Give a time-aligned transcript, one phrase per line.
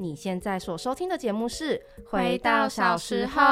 [0.00, 1.76] 你现在所收听的节目是
[2.08, 3.42] 《回到小时候》，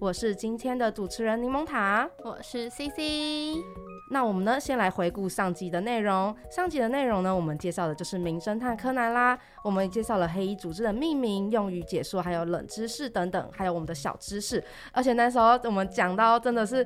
[0.00, 3.62] 我是今天的主持人柠檬塔，我是 CC。
[4.10, 6.34] 那我们呢，先来回顾上集的内容。
[6.50, 9.38] 上集的内容呢，我们介绍的就是《名侦探柯南》啦。
[9.62, 14.62] 我们介绍了黑衣组织的命名、用语解说，还有冷知识等等，还有我们的小知识。
[14.92, 16.84] 而且那时候我们讲到真的是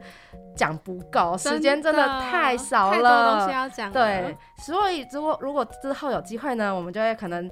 [0.54, 3.90] 讲不够，时间真的太少了，太多东西要讲。
[3.90, 7.50] 对，所以如果如果之后有机会呢，我们就会可能。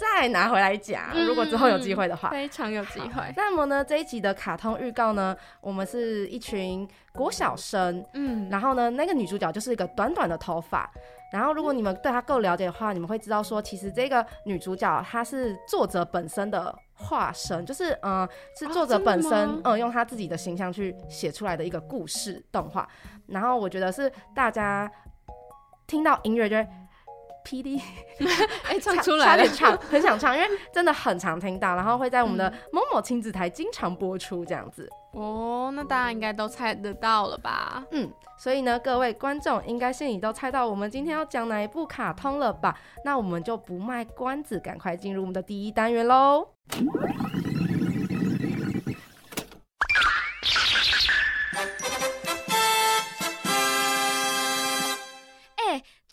[0.00, 3.30] 再拿回来讲，如果之后有机会的话，非常有机会。
[3.36, 10.90] 那么呢，这一集的卡通预告呢，我们是一群国小生，嗯，然后呢，那个女主角就是一个短短的头发，
[11.30, 18.26] 然后如果你们对她够了解的话，你们会知道说，其实这个女主角她是作者本身的化身，就是嗯，
[18.58, 22.88] 是作者本身，嗯，用她自己的形象去写出来的一个故事动画。
[23.26, 24.90] 然后我觉得是大家
[25.86, 26.56] 听到音乐就。
[27.44, 27.80] P D，
[28.68, 34.88] 哎，唱出来，差点唱，很想唱，因为真的很常听到，然后会在我们的某某亲子台经常播出这样子。
[35.12, 37.84] 哦，那大家应该都猜得到了吧？
[37.90, 42.78] 嗯，所以呢，各位观众应该心里都猜到我们今天要讲哪一部卡通了吧？
[43.04, 46.46] 那我们就不卖关子，赶快进入我们的第一单元喽。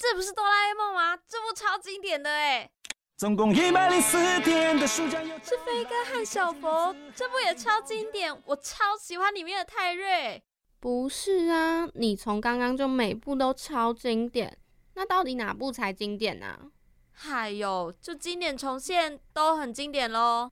[0.10, 1.18] 这不是哆啦 A 梦吗？
[1.28, 2.70] 这部超经典的哎！
[3.18, 5.22] 总共一百零四天的暑假。
[5.22, 10.42] 是飞哥和小佛，这部也超经典，我超喜欢里面的泰瑞。
[10.80, 14.58] 不是啊，你从刚刚就每部都超经典，
[14.94, 16.58] 那到底哪部才经典呢？
[17.12, 20.50] 还有，就经典重现都很经典喽。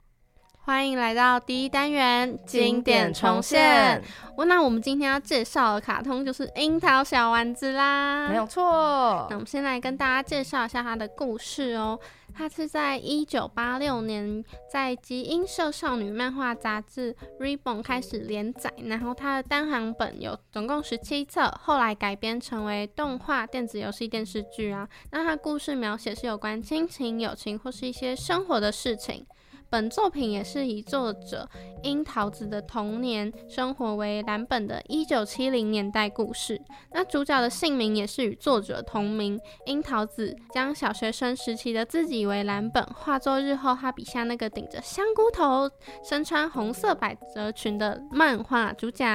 [0.65, 4.01] 欢迎来到第一单元经典重现。
[4.47, 9.27] 那我们今天要介绍的卡通就是樱桃小丸子啦，没有错。
[9.29, 11.99] 那我们先来跟大家介绍一下它的故事哦。
[12.33, 24.89] 它是在一九八六年在集英社少女漫画杂志《Ribbon》开始连载，然后它的单行本有总共十七册，后来改编成为动画、电子游戏、电视剧啊。
[25.11, 29.23] 那它故事描写是有关亲情、友情或是一些生活的事情。
[29.75, 31.45] 本作品也是以作者
[31.83, 36.59] 樱桃子的童年生活为蓝本的1970年代故事。
[36.93, 39.37] 那主角的姓名也是与作者同名。
[39.65, 45.69] 樱桃子将小学生时期的自己为蓝本，化作日后他笔下那个顶着香菇头、
[46.01, 49.05] 身穿红色百褶裙的漫画主角。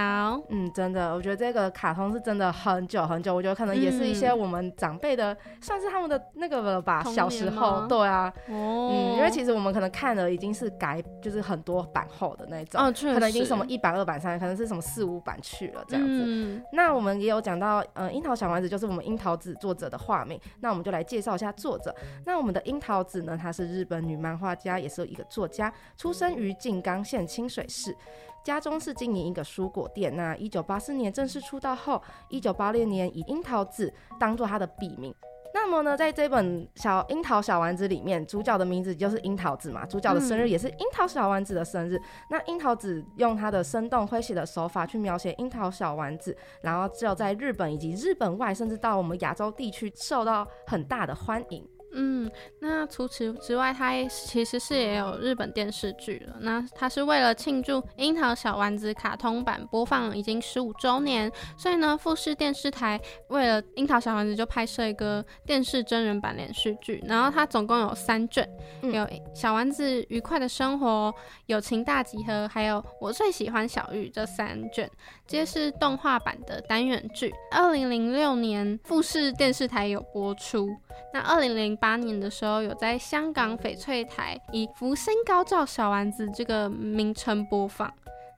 [0.51, 3.35] 嗯，真的，我觉得这个卡通是真的很久很久。
[3.35, 7.03] 我觉得可能也是一些我们长辈的，算是他们的那个了吧。
[7.05, 10.31] 小时候，对啊，哦，嗯，因为其实我们可能看了。
[10.31, 16.63] 已经是改，就是很多版后的那种，可能已经什么一版、二版、三，可能是什么四五版去了这样子。
[16.73, 21.95] 那我们也有讲到，嗯，樱桃小丸子就是我们樱桃子作者的画名，那我们就来介绍一下作者。
[22.25, 27.97] 那我们的樱桃子呢，她是日本女漫画家，也是一个作家，出生于静冈县清水市，
[28.45, 30.15] 家中是经营一个蔬果店。
[30.15, 35.15] 那一九八四年正式出道后，一九八六年以樱桃子当做她的笔名。
[35.53, 42.01] 那么呢，在这本小樱桃小丸子里面，主角的名字就是樱桃子嘛，主角的生日也是樱桃小丸子的生日。
[42.29, 51.69] 那樱桃子用他的生动诙谐的手法去描写樱桃小丸子，然后只有在日本以及日本外，甚至到我们亚洲地区受到很大的欢迎。
[51.93, 52.31] 嗯，
[52.61, 56.37] 那除此之外，它其实是也有日本电视剧了。
[56.41, 67.03] 那它是为了庆祝《樱桃小丸子》卡通版播放已经十五周年，所以呢，富士电视台为了《樱桃小丸子》就拍摄一个电视真人版连续剧。
[67.07, 68.49] 然后它总共有三卷，
[68.83, 69.03] 有
[69.35, 71.13] 《小丸子愉快的生活》、
[71.47, 74.89] 《友情大集合》，还有《我最喜欢小玉》这三卷，
[75.31, 77.33] 皆是动画版的单元剧。
[77.53, 80.69] 二零零六年富士电视台有播出。
[81.15, 87.89] 那二零零八年的时候，有在香港翡翠台以“福星高照小丸子”这个名称播放。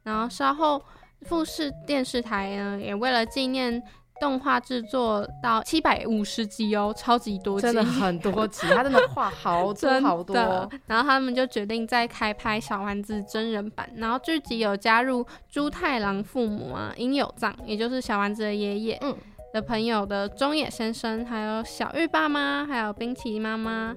[0.03, 0.83] 然后稍后
[1.23, 3.83] 富士电视台呢，也为了纪念
[4.22, 10.71] 动画制作到七百五十集哦，超级多集，真的很多集，他真的画好多 好多。
[10.87, 13.91] 然后他们就决定再开拍小丸子真人版。
[13.97, 18.99] 然后剧集有加入猪太郎父母啊，殷有藏，也就是小丸子的爷爷。
[19.02, 19.12] 嗯。
[19.52, 23.94] 的朋友的中野先生，还有小玉爸妈，还有冰淇淋妈妈，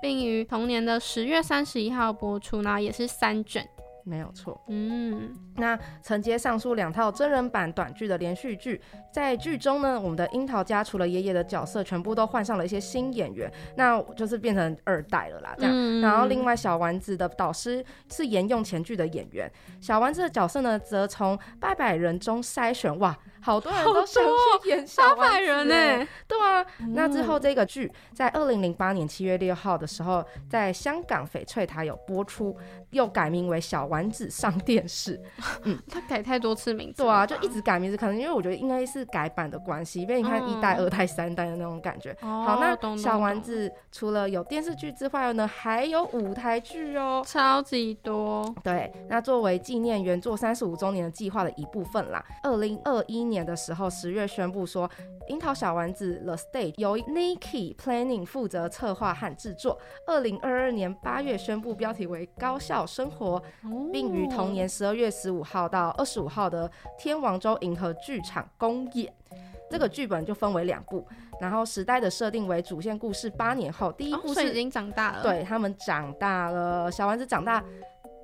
[0.00, 3.68] 并于同年的十月三十一号播出，然后也是三卷，
[4.06, 4.58] 没有错。
[4.68, 8.80] 嗯，那承接上述两套真人版短剧的连续剧，
[9.12, 15.54] 在剧中呢，我们的樱桃家除了爷爷的角色，全部都换上了一些新演员，那就是变成二代了啦。
[15.58, 19.50] 这样，然后另外小丸子的导师是沿用前剧的演员，
[19.80, 23.18] 小丸子的角色呢，则从八百人中筛选哇。
[23.46, 25.40] 好多人都想去演小丸子。
[25.40, 26.08] 人呢？
[26.26, 32.56] 对啊，那之后这个剧在二零零八年七月六号的时候，在香港翡翠台有播出，
[32.90, 35.20] 又改名为小丸子上电视。
[35.62, 37.04] 嗯，他改太多次名字。
[37.04, 42.16] 对啊，就一直改名字，可能因为我觉得应该是改版的关系，因为你看一代、二代、三代的那种感觉。
[42.20, 48.52] 好，那小丸子除了有电视剧之外呢，还有舞台剧哦，超级多。
[48.64, 54.88] 对，那作为纪念原作三十五周年的计划的一部分啦，二零二一年的时候十月宣布说，
[55.28, 63.42] 《樱桃小丸子》The Stage 由 Niki Planning 负责策划和制作，二零二二年八月宣布标题为《高校生活》，
[63.92, 69.12] 并于同年十二月十五号到二十五号的天王洲银河剧场公演。
[69.68, 71.04] 这个剧本就分为两部，
[71.40, 77.62] 然后时代的设定为主线故事八年后，第一部是已经长大了，对他们长大了，小丸子长大。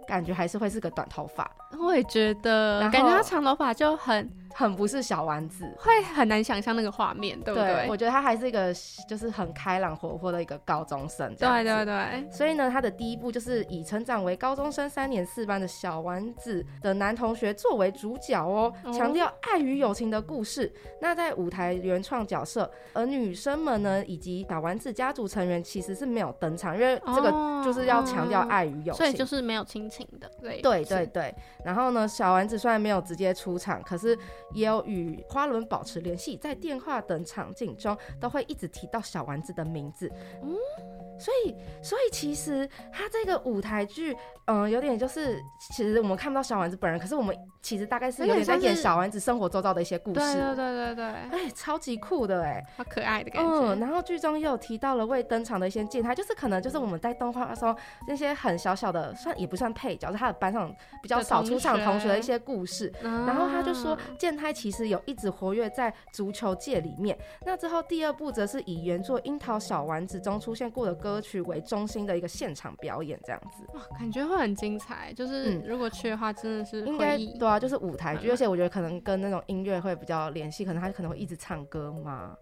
[0.05, 1.49] 感觉还是会是个短头发，
[1.79, 4.29] 我也觉得，感觉他长头发就很。
[4.55, 7.87] 很不是小丸子，会很难想象那个画面，对不对？
[7.89, 8.73] 我觉得他还是一个
[9.09, 12.31] 就是很开朗活泼的一个高中生，对对对。
[12.31, 20.73] 所以呢，他的第一部就是以成长为高中生三年四班的小丸子的男同学作为主角哦，强调爱与友情的故事。
[21.01, 27.31] 那在舞台原创角色，而女生们呢，以及小丸子家族成员其实是没有登场，因为这个
[27.65, 30.31] 就是要强调爱与友情，所以就是没有亲情的。
[30.41, 31.35] 对对对对。
[31.65, 34.19] 然后呢，小丸子虽然没有直接出场，可是。
[34.53, 40.11] 也有与花轮保持联系，在电话等场景中都会一直提到小丸子的名字。
[40.43, 40.57] 嗯，
[41.23, 44.17] 所以，所以其实他这个舞台剧，
[44.47, 45.41] 嗯，有点就是，
[45.73, 50.21] 其实我们看不到小丸子本人，可是我们其实大概是有点在演小丸子生活周遭的一些故事。
[50.21, 53.51] 对对对对对，哎，超级酷的哎，好可爱的感觉。
[53.53, 57.75] 嗯，然后剧中也有提到了未登场的一些静态，就是可能就是我们在动画的时候
[58.09, 62.93] 那些很小小的，算也不算配角，是他的班上比较少出场同学的一些故事。
[63.03, 67.17] 然后他就说健太其实有一直活跃在足球界里面。
[67.47, 75.13] 那之后第二部则是以原作《樱桃小丸子》中出现过的歌曲为中心的一个现场表演，这样子哇，感觉会很精彩。
[75.13, 82.37] 就是如果去的话，真的是应该对啊，就是舞台剧，而且我觉得可能跟那种音乐会比较联系，可能他可能会一直唱歌嘛。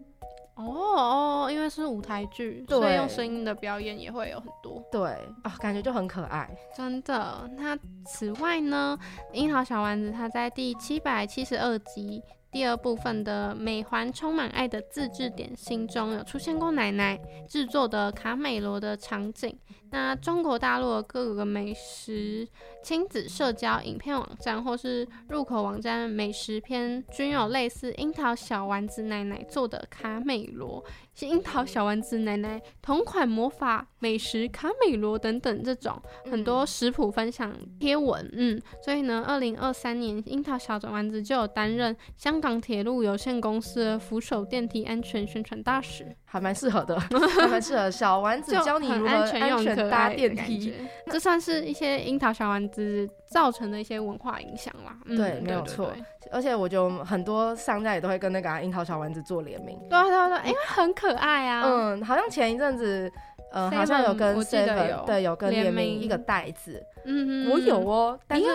[0.57, 4.83] 哦哦，因为是舞台剧，所以用声音的表演也会有很多。
[4.93, 5.11] 对
[5.43, 7.51] 啊，感觉就很可爱，真的。
[7.57, 8.99] 那此外呢，
[9.33, 12.23] 樱桃小丸子它在第七百七十二集。
[12.51, 17.19] 第二部分的美环充满爱的自制点心中有出现过奶奶
[17.49, 19.57] 制作的卡美罗的场景。
[19.91, 22.47] 那中国大陆的各个美食
[22.83, 30.83] 亲子社交影片网站或是入口网站美食篇均有类似樱桃小丸子奶奶做的卡美罗。
[31.21, 36.01] 樱桃小丸子奶奶同款魔法美食卡美罗等等这种
[36.31, 46.99] 很多食谱分享贴文，嗯，所以呢，二零二三年樱桃小丸子就有担任香港铁路有限公司的扶手电梯安全宣传大使，还蛮适合的，
[47.37, 50.73] 还蛮适合小丸子教你如何安全搭电梯，
[51.07, 54.97] 这算是一些樱桃小丸子造成的一些文化影响啦。
[55.05, 55.93] 对，没有错。
[56.31, 61.65] 而且我觉得很多商家也都会跟那个樱桃小丸子做联名，对对对，因为很可爱啊。
[61.67, 63.13] 嗯，好像前一阵子。
[63.53, 68.55] 呃，好像有跟 Seven 对有跟联名一个袋子，嗯嗯，我有哦，你有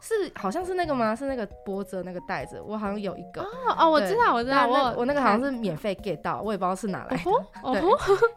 [0.00, 1.16] 是好像是那个吗？
[1.16, 3.48] 是那个波折那个袋子，我好像有一个哦
[3.78, 7.22] 哦，我知道我知道，我我那个好像是免费 get 到，我也不知道是哪来的。
[7.72, 7.82] 对，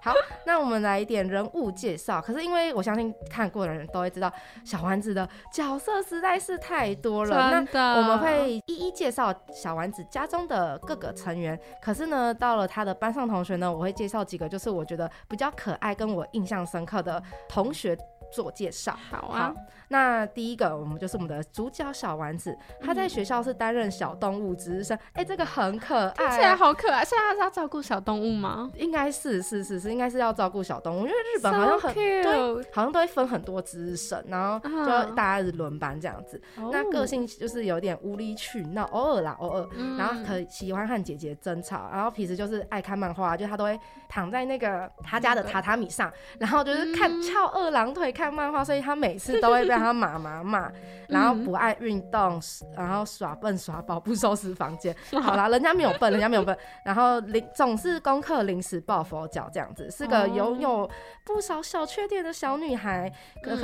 [0.01, 0.11] 好，
[0.45, 2.19] 那我们来一点人物介绍。
[2.19, 4.31] 可是因为我相信看过的人都会知道，
[4.65, 11.59] 小丸子的角色实在是太多了，那我们会一一介绍小丸子家中的各个成员。
[11.81, 15.93] 可是呢，到了他的班上同学呢，我会介绍几个，就是我觉得比较可爱。
[15.99, 17.97] 跟我印象深刻的同学
[18.31, 19.53] 做介绍，好啊。
[19.91, 24.95] 那第一个，我们就是我们的主角小丸子，他在学校是担任小动物值日生。
[25.13, 27.03] 哎，这个很可爱，听起来好可爱。
[27.03, 28.69] 现在是要照顾小动物吗？
[28.75, 36.39] 应该是，是是是，应该是要照顾小动物，因为日本好像很对，好像都会分很多值日生，然后就大家是轮班这样子。
[36.71, 43.79] 那个性就是有点无理取闹，偶尔啦，偶尔，然后可喜欢和姐姐争吵，然后平时就是爱看漫画，就他都会
[44.09, 49.79] 躺在那个他家的榻榻米上，然后就是看翘二郎腿看漫画，所以他每次都会被。
[49.79, 50.69] 他妈妈骂，
[51.07, 52.37] 然后不爱运动，
[52.75, 54.93] 然后耍笨耍宝，不收拾房间。
[55.23, 56.57] 好啦，人家没有笨，人家没有笨。
[56.83, 60.89] 然后临总是功课临时抱佛脚这样子，是个拥有
[61.23, 63.09] 不少小缺点的小女孩。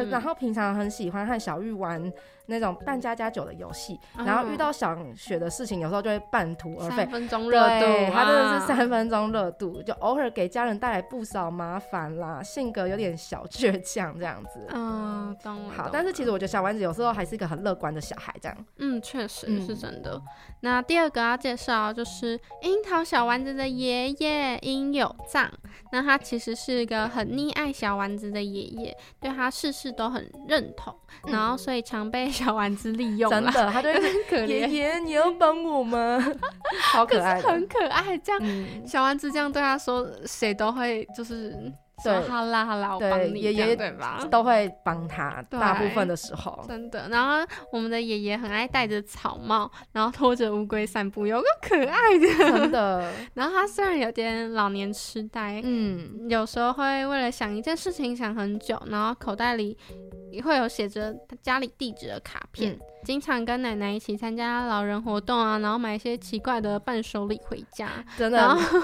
[0.09, 2.09] 然后平常很喜欢和小玉玩。
[2.47, 6.97] 那种扮家家酒的游戏，然后遇到想学的事情，有时候就会半途而废。
[6.97, 12.41] 三分钟热度，他真的是三分钟热度，就偶尔给家人带来不少麻烦啦。
[12.43, 14.67] 性格有点小倔强这样子。
[14.69, 15.73] 嗯，懂了。
[15.75, 18.57] 好，但是其实我觉得小丸子有时候还是一个很乐观的小孩，这样。
[18.77, 20.21] 嗯，确实是真的。
[20.61, 25.51] 那第二个要介绍就是樱桃小丸子的爷爷樱有藏。
[25.91, 30.93] 那他其实是一个很溺爱小丸子的爷爷，对他事事都很认同，
[31.27, 33.29] 然后所以常被小丸子利用。
[33.31, 34.47] 真的，他就很可怜。
[34.47, 36.23] 爷爷，你要帮我吗？
[36.91, 38.17] 好可爱，很可爱。
[38.17, 38.41] 这样，
[38.85, 41.55] 小丸子这样对他说，谁都会就是。
[42.03, 44.19] 说，好啦好啦，我帮你，爷爷对吧？
[44.29, 46.61] 都会帮他，大部分的时候。
[46.67, 47.35] 真的，然后
[47.71, 52.27] 我们的爷爷很爱戴着草帽，然后拖着乌龟散步，有个可爱的。
[52.37, 53.09] 真的。
[53.33, 59.77] 然后他虽然有点老年痴呆，嗯，有时候会为了想一件事情想很久，然后口袋里
[60.35, 62.77] 也会有写着他家里地址的卡片。
[63.03, 67.87] 经常跟奶奶一起参加老人活动啊，然后买一些奇怪的伴手礼回家，
[68.17, 68.81] 真的，然后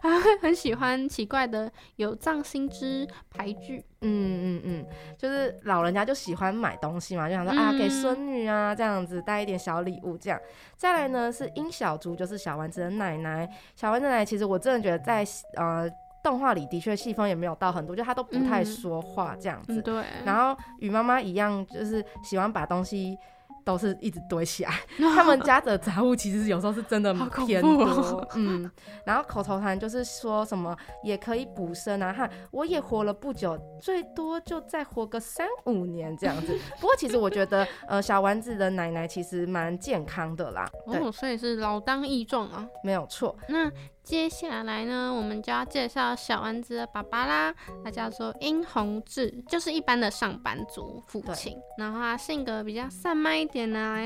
[0.00, 3.84] 还 会很喜欢奇怪的有藏心之牌具。
[4.04, 4.86] 嗯嗯嗯，
[5.18, 10.40] 就是老人家就喜欢买东西嘛，就想说啊，给孙女啊这样子带一点小礼物这样。
[10.74, 13.46] 再来呢是殷小竹，就是小丸子的奶奶。
[13.76, 15.24] 小丸子奶奶其实我真的觉得在
[15.56, 15.88] 呃
[16.22, 19.80] 动画里的确戏份也没有到很多，就他都不太说话这样子。
[19.82, 20.04] 对。
[20.24, 23.16] 然后与妈妈一样，就是喜欢把东西。
[23.64, 24.72] 都是一直堆起来，
[25.14, 27.14] 他们家的杂物其实有时候是真的
[27.46, 28.68] 偏多，嗯，
[29.06, 36.58] 然后口头禅就是说什么也可以补身啊，哈，我也活了不久，最多就再活个三五年这样子。
[36.80, 43.36] 不过其实我觉得，呃，小丸子的奶奶其实蛮健康的啦，哦，所以是老当益壮啊，没有错。
[43.46, 43.70] 那
[44.02, 47.54] 接下来呢，我们就要介绍小丸子的爸爸啦，
[47.84, 53.96] 他叫做殷弘志，就是一般的上班族父亲，然后他性格比较散漫一点呢，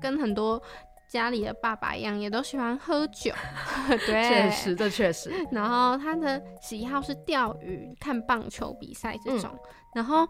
[0.00, 0.62] 跟很多
[1.08, 3.32] 家里的爸爸一样，也都喜欢喝酒。
[4.06, 5.32] 对，确实，这确实。
[5.50, 9.50] 然后他的喜好是钓鱼、看棒球比赛这种。
[9.94, 10.28] 然后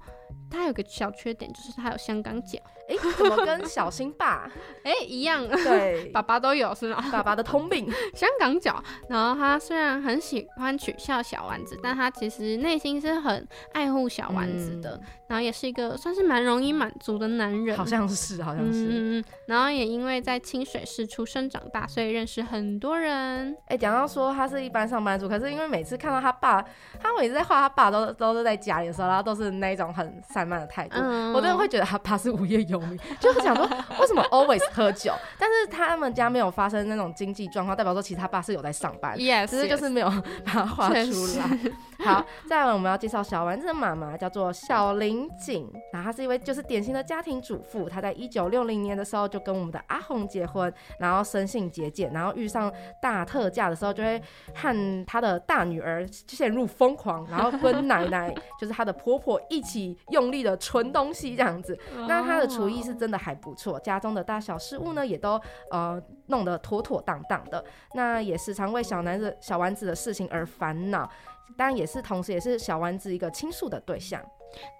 [0.49, 2.61] 他有个小缺点，就是他有香港脚。
[2.89, 4.51] 哎，怎么跟小新爸
[4.83, 5.47] 哎一样？
[5.47, 7.05] 对，爸爸都有是吗？
[7.13, 8.83] 爸爸的通病， 香港脚。
[9.09, 14.99] 然后他虽然很喜欢取笑小丸子，但他其实内心是很爱护小丸子的。
[15.27, 18.87] 然后也是一个算是蛮容易满足的男人，好像是，好像是。
[18.87, 19.25] 嗯嗯。
[19.47, 23.55] 然后也因为在清水市出生长大，所以认识很多人。
[23.67, 26.65] 哎，讲到说他是一般上班族，可是因为每次看到他爸，
[26.99, 30.99] 他每次在画他爸都都是在家里的时候，然后都是那一种很散漫的态度，
[31.35, 32.78] 我真的会觉得他爸是无业游。
[33.21, 33.65] 就是想说，
[34.01, 35.13] 为什么 always 喝酒？
[35.39, 40.09] 但是他们家没有发生那种经济状况，代表说其实他爸是有在上班，，yes, 只是就是没有
[40.45, 42.05] 把它画出来。
[42.05, 47.89] 好，再来我们要介绍小丸子的妈妈，叫做小林景，然后她是一位就是典型的家庭主妇。
[47.89, 54.23] 她在一九六零年的时候就跟我们的阿红结婚，然后生性节俭，然后遇上大特价的时候就会
[54.55, 61.77] 和她的大女儿陷入疯狂，然后跟奶奶就是她的婆婆一起用力的存东西这样子。
[62.07, 67.65] 那她的厨艺是真的还不错，家中的大小事务呢也都呃弄得妥妥当当的。
[67.95, 71.09] 那也时常为小男子小丸子的事情而烦恼。
[71.57, 74.23] 当然也是，同时也是小丸子一个倾诉的对象。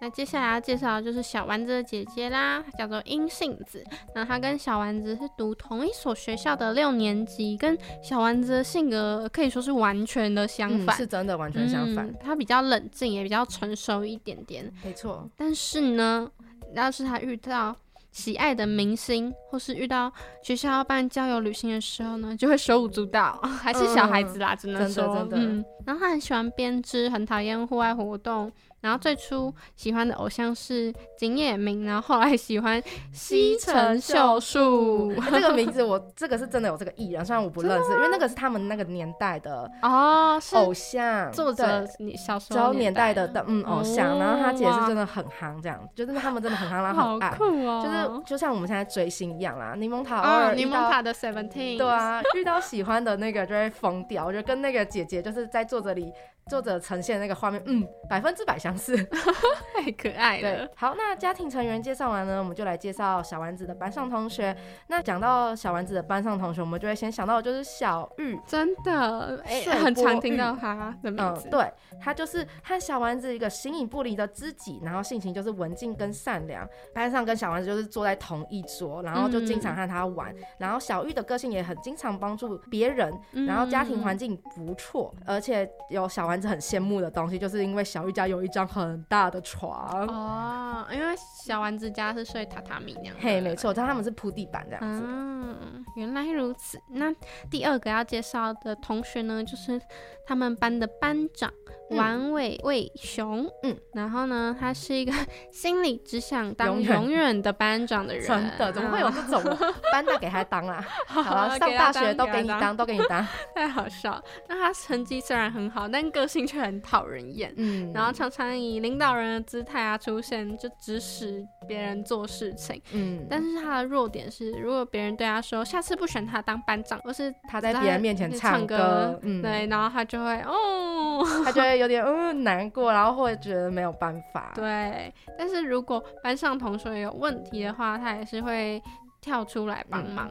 [0.01, 3.83] 那接下来要介绍的就是小丸子的姐姐啦，叫做殷杏子。
[4.15, 12.11] 那她跟小丸子是读同一所学校的六年级，跟小丸子的性格可以说是完全的相反，是真的完全相反。
[12.19, 14.71] 她比较冷静，也比较成熟一点点。
[14.85, 15.29] 没错。
[15.37, 16.31] 但是呢，
[16.75, 17.75] 要是他遇到
[18.11, 25.69] 喜爱的明星，或是遇到学校要办郊游旅行的时候呢，就会手舞足蹈， 还是小孩子啦，只能说，真的，真的。
[25.87, 28.51] 然后他很喜欢编织，很讨厌户外活动。
[28.81, 32.83] 然后最初喜欢的偶像是景野明，然后后来喜欢
[33.13, 35.13] 西城秀树。
[35.31, 44.19] 这个名字我这个是真的有这个艺人，虽然我不认识，因为那个是他们那个年代的哦偶像作者，你小时候年代的的嗯偶像。
[44.19, 49.75] 然后他姐是真的很夯，这样就是他们真的很夯，然后很爱，就是就像我们现在追星一样啦。
[49.75, 56.13] 柠檬塔偶尔柠檬塔的 Seventeen，对啊，遇到喜欢的那个就会疯掉，我觉得跟那个姐姐就是在作者里。
[56.49, 58.97] 作者呈现那个画面，嗯，百分之百相似，
[59.77, 60.41] 太可爱了。
[60.41, 64.57] 对，好，那家庭成员介绍完呢，我们就来介绍小丸子的班上同学。
[64.89, 71.49] 那讲到小丸子的班上同学，我们就会先想到的就是小玉，真的，哎，很常听到他的名字。
[71.51, 76.67] 对，他就是和小丸子一个形影不离的知己，然后性情就是文静跟善良。
[76.95, 80.35] 班上跟小丸子就是坐在同一桌，然后就经常和他玩。
[80.57, 83.13] 然后小玉的个性也很经常帮助别人，
[83.47, 86.38] 然后家庭环境不错，而且有小丸。
[86.47, 93.17] 很羡慕的东西，就是因为小玉家有一张很大的床哦，因为小丸子家是睡榻榻米那样。
[93.19, 95.03] 嘿，没错，但他们是铺地板这样子。
[95.05, 96.79] 嗯，原来如此。
[96.91, 97.13] 那
[97.51, 99.81] 第二个要介绍的同学呢，就是
[100.27, 101.51] 他们班的班长。
[101.93, 105.13] 丸尾卫雄，嗯，然后呢，他是一个
[105.51, 109.43] 心里只想当永远的班长的人，真的，怎么会有这种
[109.91, 110.85] 班长给他当啊？
[111.09, 113.27] 好了，上大学都给你当，都给你当，
[113.57, 114.23] 太好笑。
[114.49, 131.79] 那他成绩虽然很好，但个性却很讨人厌，嗯，然后常常以领导人的姿态啊出现，就指使别人做事情，嗯，但是他的弱点是，如果别人对他说下次不选他当班长，或是他在别人面前唱歌，嗯，对，然后他就会哦，他就会。
[131.79, 134.51] 有点嗯难过，然后会觉得没有办法。
[134.57, 138.83] 对，但是如果班上同学有问题的话，他也是会
[139.21, 140.29] 跳出来帮忙。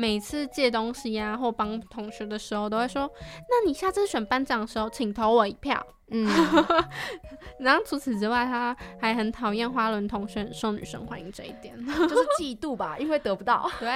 [0.00, 3.10] 每次借东西呀或帮同学的时候，都会说
[3.50, 6.26] ：“那你下次选班长的时候，请投我一票。”嗯，
[7.60, 13.70] 然后除此之外，他还很讨厌花轮同学受女生欢迎这一点， 就是嫉妒吧，因为得不到。
[13.78, 13.88] 对，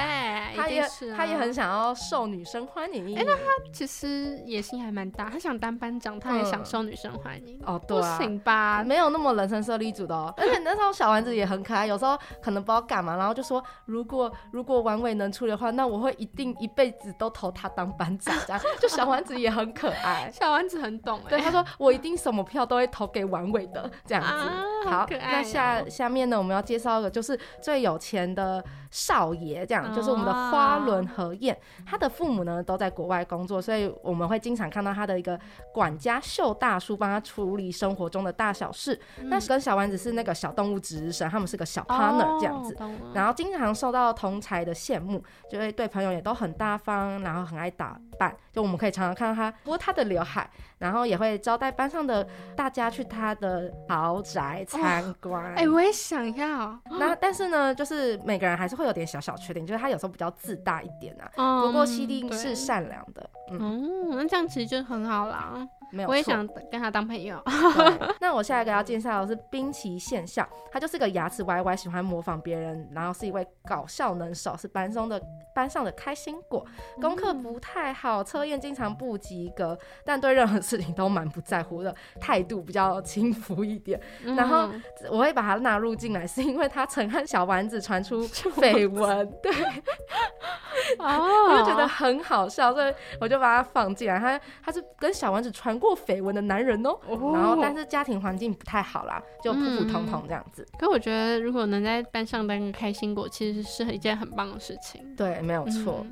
[0.54, 3.18] 他也他也很想要受女生欢迎。
[3.18, 3.42] 哎，那他
[3.72, 7.58] 其实野心还蛮大，他想当班长，他也想受女生欢迎。
[7.64, 8.84] 哦，对啊，不行吧？
[8.84, 10.32] 没有那么人生设立组的哦。
[10.36, 20.30] 而且那时候小丸子也很可爱，有时候可能不知道干嘛，然后就说：“如果如果丸尾能出的话，那我会一定一辈子都投他当班长。”这样，就小丸子也很可爱。
[20.30, 24.71] 小丸子很懂，对他说：“我一。”定什么票都会投给王伟的这样子。
[24.84, 31.56] 好，那下下面呢，我们要介绍的就是最有钱的少爷，这样就是我们的花轮和彦。
[31.86, 35.38] 他的父母呢都在国外工作，所以我们会经常看到他的一个
[35.72, 38.98] 管家秀大叔帮他处理生活中的大小事。
[39.24, 42.76] 那跟小丸子是那个小动物值日生，他们是个小 partner 这样子，
[43.14, 48.34] 然后经常受到同才的羡慕，就会对朋友也都很大方，然后很爱打扮。
[48.52, 50.48] 就我们可以常常看到他拨他的刘海，
[50.78, 55.54] 然后也会招待班上的大家去他的豪宅参观。
[55.54, 56.78] 哎，我也想要。
[56.98, 61.62] 那但是呢，就是每个人还是会有点小小缺点，就是他有时候比较自大一点啊。
[61.62, 63.30] 不过西丁是善良的。
[63.50, 65.66] 嗯，那这样其实就很好啦。
[65.92, 67.42] 没有，我也想跟他当朋友。
[68.18, 75.22] 那我下一个要介绍的是冰崎现象，他就是个牙齿歪歪，喜欢模仿别人，然后是一位搞笑能手，是班中的
[75.54, 76.64] 班上的开心果。
[76.98, 84.00] 功课不太好，测验经常不及格，但对任何事情都蛮不在乎的，态度比较轻浮一点。
[84.34, 84.61] 然后
[85.10, 88.24] 我会把他纳入进来， 是因为他曾和小丸子传出
[88.56, 89.52] 绯闻，对，
[90.98, 94.18] 哦， 我就觉得很好笑，所以我就把他放进来。
[94.18, 95.72] 他他是跟小丸子传。
[95.82, 96.96] 过绯闻的男人哦，
[97.34, 100.64] 然后但是家庭环境不太好啦，就普普通通这样子。
[100.78, 105.02] 可我觉得如果能在班上当个开心果，其实是一件很棒的事情。
[105.16, 106.06] 对，没有错。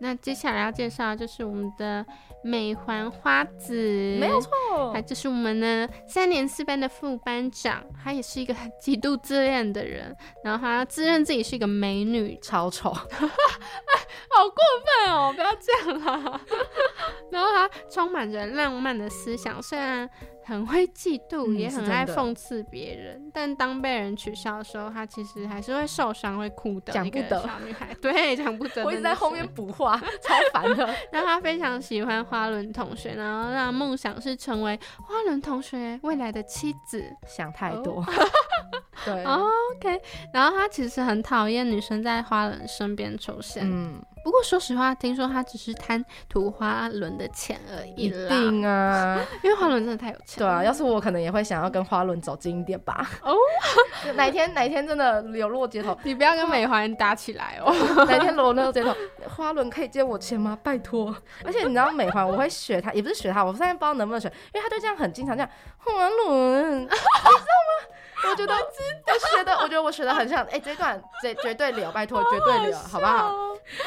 [0.00, 2.04] 那接下来要介绍就是我们的
[2.42, 12.92] 美环花子，没有错，还就是我们的三年四班的副班长，他也是一个极度自恋的人，然后他自认自己是一个美女，超丑，
[14.28, 14.56] 好过
[15.04, 16.40] 分哦，不要这样啦。
[17.30, 20.08] 然后他充满着浪漫的思想，虽然。
[20.42, 26.90] 很会嫉妒，也很爱讽刺别人，但当被人取笑的时候，他其实还是会受伤、会哭的。
[26.92, 28.84] 讲不得，小女孩对讲不得。
[28.84, 30.92] 我一直在后面补话，超烦的。
[31.12, 37.04] 然后他非常喜欢花轮同学，然后让梦想是成为花轮同学未来的妻子。
[37.28, 38.04] 想太多。
[39.04, 40.00] 对，OK。
[40.34, 43.62] 然后他其实很讨厌女生在花轮身边出现。
[43.70, 43.99] 嗯。
[44.22, 48.06] 不过说实话，听说他只是贪图花轮的钱而已。
[48.06, 50.38] 一定啊， 因为花轮真的太有钱。
[50.38, 53.08] 对啊，要是我可能也会想要跟花轮走近一点吧。
[53.22, 53.34] 哦，
[54.14, 57.72] 哪天哪天真的流落街头，你不要跟美环打起来哦。
[58.06, 58.94] 哪天流落街头，
[59.28, 60.58] 花轮可以借我钱吗？
[60.62, 61.14] 拜托。
[61.44, 67.96] 而且你知道美环，我会学他，也不是学他，我现在不知道能不能学，因为他就这样很经常这样花轮，你知道吗？
[68.28, 70.44] 我觉得我学的，我觉得我学的很像。
[70.46, 73.28] 哎，这段这绝对流，拜托，绝对流，好不好？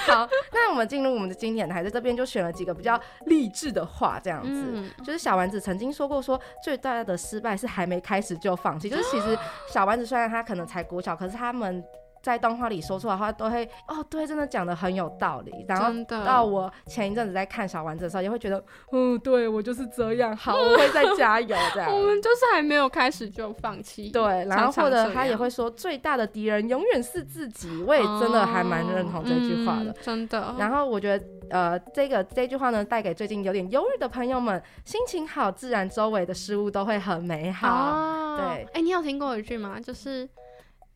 [0.07, 4.83] 好，那我们进入我们的经典台，在这边就选了几个比较励志的话，这样子。
[5.03, 8.89] 就是小丸子曾经说过，说最大的失败是还没开始就放弃。
[8.89, 9.37] 就是其实
[9.69, 11.83] 小丸子虽然他可能才国小，可是他们。
[12.23, 15.51] 在动画里说出来的话都会哦，对，真的讲的很有道理。
[15.67, 15.91] 然后
[16.25, 21.91] 到我前一阵子在看小丸子的时候，也会觉得，嗯，对我就是这样，好，我会再加油这样。
[21.93, 24.09] 我们就是还没有开始就放弃。
[24.09, 27.83] 对，然后或者他也会说，最大的敌人永远是自己。
[27.85, 30.55] 我也真的还蛮认同这句话的，真的。
[30.57, 38.37] 然后我觉得，呃，这个这句话呢，带给最近有点忧郁的朋友们，心情好，自然周围的事物都会很美好。
[38.37, 39.77] 对，哎，你有听过一句吗？
[39.77, 40.29] 就是。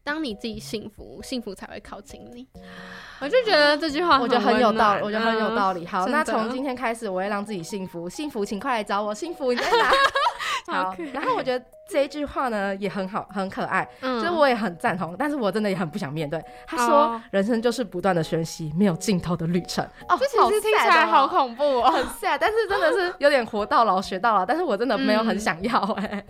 [0.08, 2.48] 当你自己幸福，幸福才会靠近你。
[3.20, 5.86] 我就觉得这句话，我觉得很有道理，我觉得很有道理。
[5.86, 8.08] 好，那从今天开始，我会让自己幸福。
[8.08, 9.14] 幸福，请快来找我。
[9.14, 9.92] 幸福你在哪？
[10.72, 16.42] 好， 然后我觉得这一句话呢也很好，很可爱，就是我也很赞同，但是我真的也很不想面对。
[16.66, 26.24] 他说：“人生就是不断的学习，没有尽头的旅程。”哦，这其实听起来好恐怖哦， 很 sad，但是真的是有点活到老学到老，但是我真的没有很想要哎。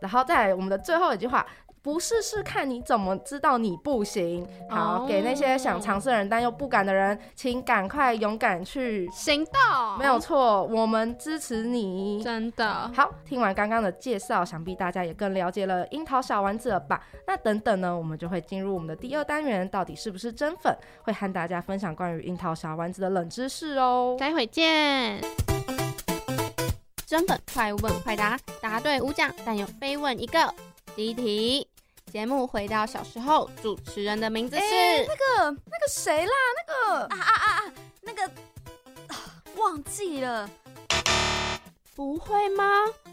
[0.00, 1.46] 然后再我们的最后一句话。
[1.84, 4.48] 不试试看，你怎么知道你不行？
[4.70, 9.52] 好，给那些想尝试的人但又不敢的人，请赶快勇敢去行动。
[9.98, 12.24] 没有错，我们支持你。
[12.24, 17.02] 真的好，听完刚刚的介绍，想必大家也更了解了樱桃小丸子了吧？
[17.26, 20.74] 那等等呢，我们就会进入我们的第二单元，到底是不是真粉？
[21.02, 24.16] 会和大家分享关于樱桃小丸子的冷知识哦。
[24.18, 25.20] 待会见。
[27.06, 30.50] 真粉快问快答，答对五奖，但有非问一个。
[30.96, 31.68] 第一题。
[32.12, 36.32] 节目回到小时候，主持人的名字是那个那个谁啦？
[36.56, 37.72] 那个啊啊啊啊！
[38.02, 38.30] 那个
[39.56, 40.48] 忘记了，
[41.96, 42.64] 不会吗？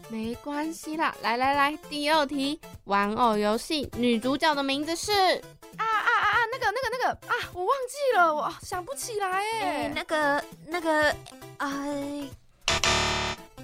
[0.08, 6.38] 没关系啦，来来来，第二题，玩偶游戏女主角的名字是啊啊啊啊！
[6.52, 9.88] 那个那个那个啊，我忘记了，我想不起来哎。
[9.88, 11.16] 那个那个
[11.58, 12.28] 哎，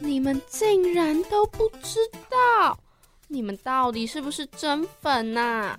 [0.01, 2.77] 你们竟然都不知道？
[3.31, 5.79] 你们到底是不是真粉呐？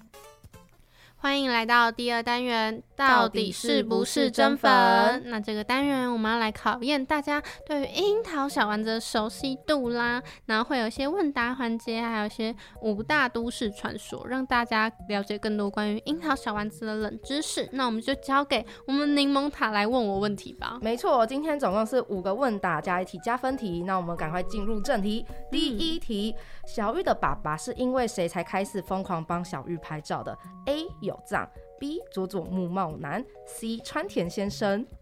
[1.18, 5.24] 欢迎来到第二单元，到底是不是真粉？
[5.26, 10.22] 那这个单元我们要来考验大家对于樱桃小丸子的熟悉度啦。
[10.46, 17.68] 然后会有一些问答环节，还有一些五大都市传说，让大家了解更多关于樱桃小丸子的冷知识。
[17.72, 20.78] 那我们就交给我们柠檬塔来问我问题吧。
[20.82, 23.84] 没错，今天总共是五个问答加一题加分题。
[23.84, 25.26] 那我们赶快进入正题。
[25.50, 26.36] 第一题：
[26.68, 34.86] 小玉的爸爸是因为谁才开始疯狂帮小玉拍照的？A 有藏，B 佐佐木茂男，C 川田先生。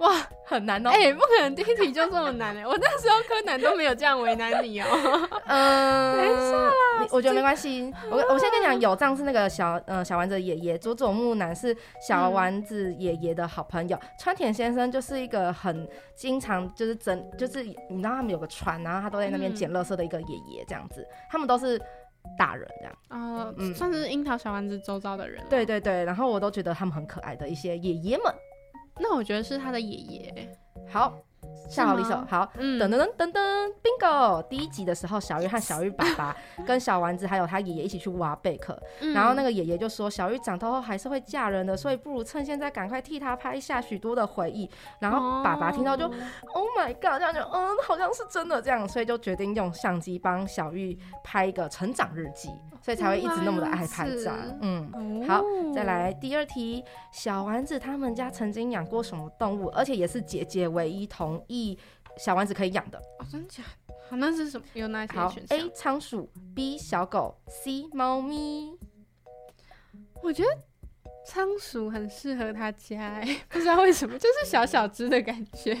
[0.00, 0.12] 哇，
[0.44, 0.90] 很难哦！
[0.90, 2.60] 哎，不可能第一题就这么难哎！
[2.68, 4.86] 我那时候柯南都没有这样为难你哦。
[5.46, 6.70] 嗯， 没事啦，
[7.10, 7.90] 我觉得没关系。
[8.10, 11.74] 我我先跟你讲，有藏是那个小呃小丸子爷爷，佐佐木男是
[12.06, 21.80] 小丸子爷爷的好朋友，川田先生就是一个很经常就是整就是你知道他们有个船，然后他都在那边捡垃圾的一个爷爷这样子，他们都是。
[22.38, 25.44] 大人这样啊，算是樱桃小丸子周遭的人。
[25.48, 28.34] 对对对，然后我都觉得他们很可爱的一些爷爷们。
[28.98, 30.58] 那我觉得是他的爷爷。
[30.88, 31.18] 好。
[31.68, 33.40] 下好离手，好，噔噔噔噔噔
[33.82, 34.42] ，bingo！
[34.48, 38.80] 第一集的时候，小玉和小玉爸爸 跟小丸子还有他爷爷一起去挖贝壳，
[39.12, 44.70] 然后那个爷爷就说，小玉长大后还是会嫁人的，所以不如趁现在赶快替她拍下许多的回忆。
[45.00, 47.18] 然后爸爸听到就，Oh my god！
[47.18, 52.48] 这样就，嗯，好像是真的这样，所以就决定用相机帮小玉拍一个成长日记，
[52.80, 54.32] 所以才会一直那么的爱拍照。
[54.60, 55.42] 嗯，好，
[55.74, 59.66] 再来第二题，小丸子他们家曾经养过什么动物？
[59.70, 61.35] 而且也是姐姐唯一同。
[61.48, 61.78] 一
[62.18, 63.62] 小丸子可以养的哦，真假？
[64.08, 64.66] 好，那是什么？
[64.74, 68.76] 有哪些选项？A 仓鼠，B 小狗，C 猫咪。
[70.22, 70.48] 我觉得
[71.26, 75.76] 仓鼠很适合他家，哎， 不知道为什么，就是小小只的感觉。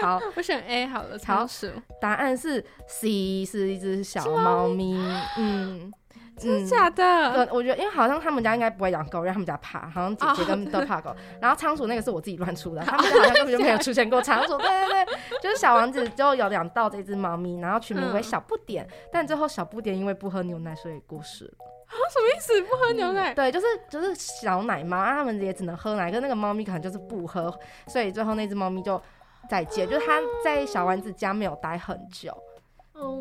[0.00, 1.68] 好， 我选 A 好了，仓鼠。
[2.00, 4.94] 答案是 C，是一只小猫咪。
[5.38, 5.92] 嗯。
[6.36, 7.48] 真的假的？
[7.52, 11.14] 我觉得，因为好像他们家应该不会养狗，因为他们家怕，好像姐姐跟都怕狗。
[11.40, 14.58] 然后仓鼠那个是我自己乱出的， 他们家好像根本就没有出现过仓鼠。
[14.58, 18.86] 对对对，就是小王子就有养到这只猫咪，然后取名为小不点。
[19.12, 21.52] 但最后小不点因为不喝牛奶，所以过世了。
[21.86, 22.60] 啊，什么意思？
[22.62, 23.32] 不喝牛奶？
[23.32, 27.54] 对，就是就是小奶猫，他们也只能喝奶，跟那个猫咪可能就是不喝，
[27.86, 29.00] 所以最后那只猫咪就
[29.48, 32.36] 再见，就是它在小丸子家没有待很久，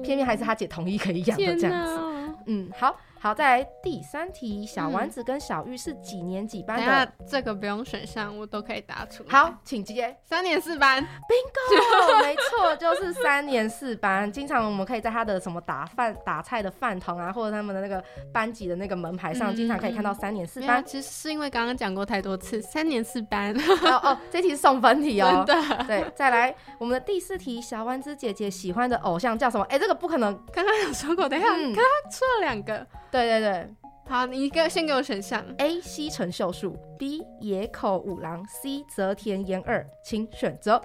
[0.01, 2.12] 偏偏还是他姐同意可以养的这样子。
[2.47, 2.97] 嗯，好。
[3.23, 7.09] 好，再来第三题，小丸子跟小玉是几年几班的？
[7.25, 9.23] 这个不用选项，我都可以答出。
[9.29, 10.13] 好，请接。
[10.25, 14.29] 三年四班，bingo， 没错，就是三年四班。
[14.29, 20.83] 经常我们可以在他的什么打饭打菜的饭桶啊，或者他们的那个班级的那个门牌上，经常可以看到三年四班。
[20.85, 23.55] 其实是因为刚刚讲过太多次，三年四班。
[23.57, 25.45] 哦哦，这题是送分题哦。
[25.47, 25.85] 真的。
[25.85, 29.63] 对，再来我们的第四题，小丸子姐姐喜欢的偶像叫什么？
[29.69, 31.29] 哎，这个不可能，刚刚有说过。
[31.29, 32.85] 等一下，刚刚出了两个。
[33.13, 33.69] 对对对，
[34.09, 35.79] 好，你一个先给我选项：A.
[35.79, 37.23] 西城秀树，B.
[37.41, 38.83] 野口五郎，C.
[38.89, 40.81] 泽田研二，请选择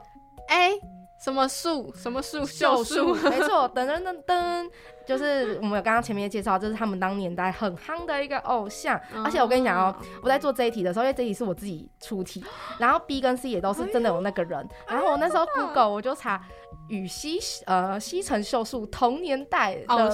[0.48, 0.78] A。
[1.18, 1.92] 什么树？
[1.94, 2.46] 什么树？
[2.46, 3.68] 秀树，没错。
[3.74, 4.70] 噔噔噔噔，
[5.06, 9.00] 就是我们有刚刚前面介绍，这是他们当年代很夯的一个偶像。
[9.24, 12.44] 而且我跟你讲哦，我在做这一题的时候，因为这一题是我自己出题，
[12.78, 14.66] 然后 B 跟 C 也都是真的有那个人。
[14.86, 16.40] 然后我那时候 Google 我就查
[16.88, 20.10] 羽西呃西城秀树同年代的偶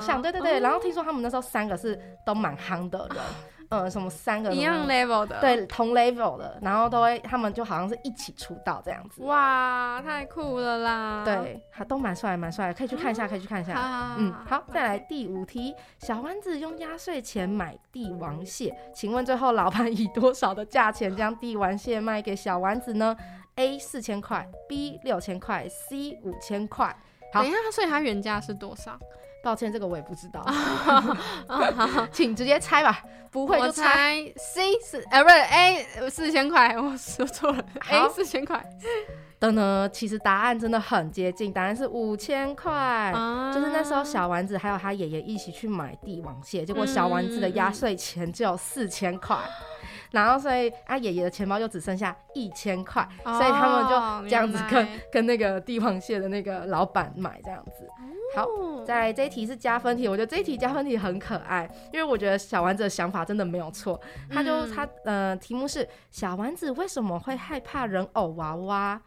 [0.00, 0.60] 像，对对对。
[0.60, 3.18] 然后听说他们那时候三个是都蛮夯的人。
[3.68, 9.22] 呃什么三个一样 level 的，对，同 level 的，然后都会他们就好像是一起出道这样子。
[9.22, 11.22] 哇，太酷了啦！
[11.24, 14.14] 对，还都蛮帅，蛮帅，可以去看一下，可以去看一下。
[14.18, 23.16] 嗯，好，再来第五题，小丸子用压岁钱买帝王蟹，请问最后老板以多少的价钱将帝王蟹卖给小丸子呢
[23.56, 26.94] ？A 四千块，B 六千块，C 五千块。
[27.32, 28.98] 好，等一下，所以它原价是多少？
[29.46, 30.44] 抱歉，这个我也不知道，
[32.10, 33.00] 请直接猜吧。
[33.30, 38.64] 不会就猜 C 四，呃，不是 A 四千块，我说错了，A 四千块。
[39.38, 43.12] 的呢，其实答案真的很接近，答案是五千块。
[43.54, 49.38] 就是那时候小丸子还有他爷爷一起去买帝王蟹，结果小丸子的压岁钱只有四千块。
[50.12, 57.86] 然后，所以他，爷爷的钱包就只剩下一千块，所以他们就这样子跟跟那个帝王蟹的那个老板买这样子。
[58.36, 58.46] 好，
[58.84, 63.98] 在这一题是加分题，我觉得这一题加分题很可爱，因为我觉得小丸子的想法真的没有错。
[64.30, 69.00] 他就他呃，题目是小丸子为什么会害怕人偶娃娃？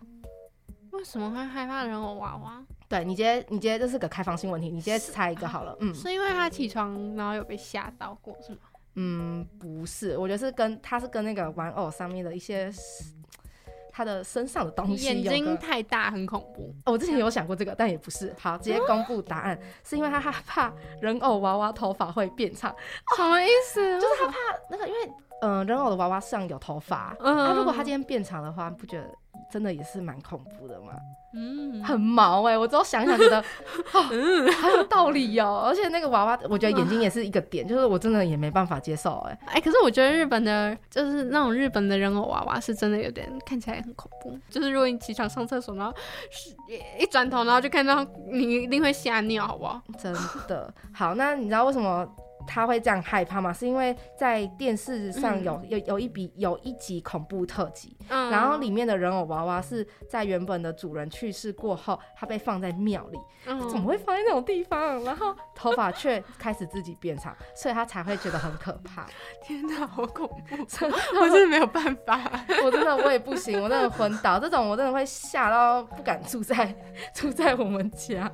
[0.91, 2.65] 为什么会害怕人偶娃娃？
[2.87, 5.77] 对你，接你接这是个开放性问题，你接猜一个好了。
[5.79, 8.57] 嗯，是因为他起床然后有被吓到过是吗？
[8.95, 12.71] 嗯，不是，我觉得是跟他是跟那个玩偶上面的一些
[13.99, 16.73] 他的身上的东西，眼睛太大很恐怖。
[16.85, 18.33] 我之前有想过这个，但也不是。
[18.39, 22.73] 好，直接 公布答案，是因为他害怕人偶娃娃头发会变长。
[23.17, 23.99] 什么意思？
[23.99, 24.37] 就是他怕
[24.71, 24.99] 那个，因为
[25.41, 29.07] 嗯，人偶的娃娃上有头发，那如果他今天变长的话，不觉得？
[29.49, 30.89] 真的也是蛮恐怖的吗，
[31.33, 33.43] 嗯，很毛哎，我之后想想觉得，
[34.11, 35.63] 嗯，很有道理哦。
[35.65, 45.91] 而且那个娃娃，我觉得眼睛也是一个点，就是我真的也没办法接受哎，哎，可是我觉得日本的，就是那种日本的人偶娃娃是真的有点看起来很恐怖，就是如果你起床上厕所，然后
[46.99, 49.81] 一转头，然后就看到你一定会吓尿，好不好？
[49.97, 50.13] 真
[50.47, 52.07] 的好，那你知道为什么？
[52.49, 53.53] 他会这样害怕吗？
[53.53, 63.19] 是因为在电视上有有有一笔有一集恐怖特辑，嗯然后里面的人偶娃娃是在原本的主人去世过后，他被放在庙里，
[63.69, 65.03] 怎么会放在那种地方？
[65.03, 69.05] 然后头发却开始自己变长，所以他才会觉得很可怕。
[69.45, 70.57] 天哪，好恐怖！
[71.21, 72.19] 我真的没有办法，
[72.65, 74.39] 我真的我也不行，我真的昏倒。
[74.39, 76.75] 这种我真的会吓到不敢住在
[77.13, 78.31] 住在我们家，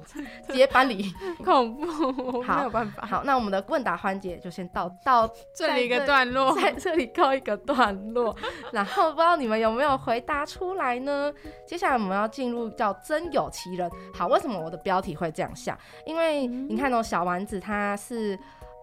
[0.48, 1.12] 直接搬离，
[1.44, 3.06] 恐怖，没有办法。
[3.06, 4.05] 好，那我们的问答。
[4.06, 8.36] 环节就先到到这里一个段落，在这里告一个段落，
[8.72, 11.34] 然后不知道你们有没有回答出来呢？
[11.66, 13.90] 接下来我们要进入叫真有其人。
[14.14, 15.78] 好，为什么我的标题会这样下？
[16.06, 18.40] 因为你看哦，小丸子他是。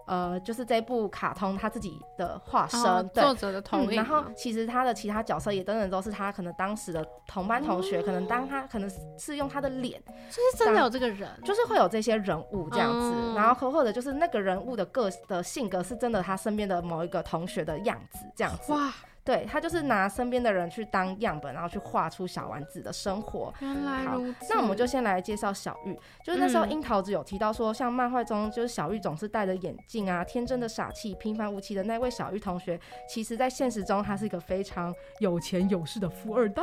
[0.07, 3.95] 呃，就是这部卡通他自己的化身，作者的同意。
[3.95, 13.35] 然后其实他的其他角色也等等都是他可能当时的同班同学，可能当他可能是用他的脸，就是真的有这个人，就是会有这些人物这样子。
[13.35, 18.73] 然后或或者就是那个人物的个的性格是真的他身边的某一个同学的样子这样子。
[18.73, 18.93] 哇。
[19.25, 23.53] 对他就是拿身边的人去当样本，然后去画出小丸子的生活。
[23.61, 24.47] 原来如此。
[24.51, 25.97] 那我们就先来介绍小玉。
[26.25, 36.63] 就是那时候樱桃子有提到说，像漫画中就是小玉总是戴着眼镜啊，天真的傻气、平凡无奇的那位小玉同学，其实在现实中他是一个非常有钱有势的富二代。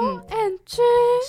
[0.00, 0.80] 嗯，NG，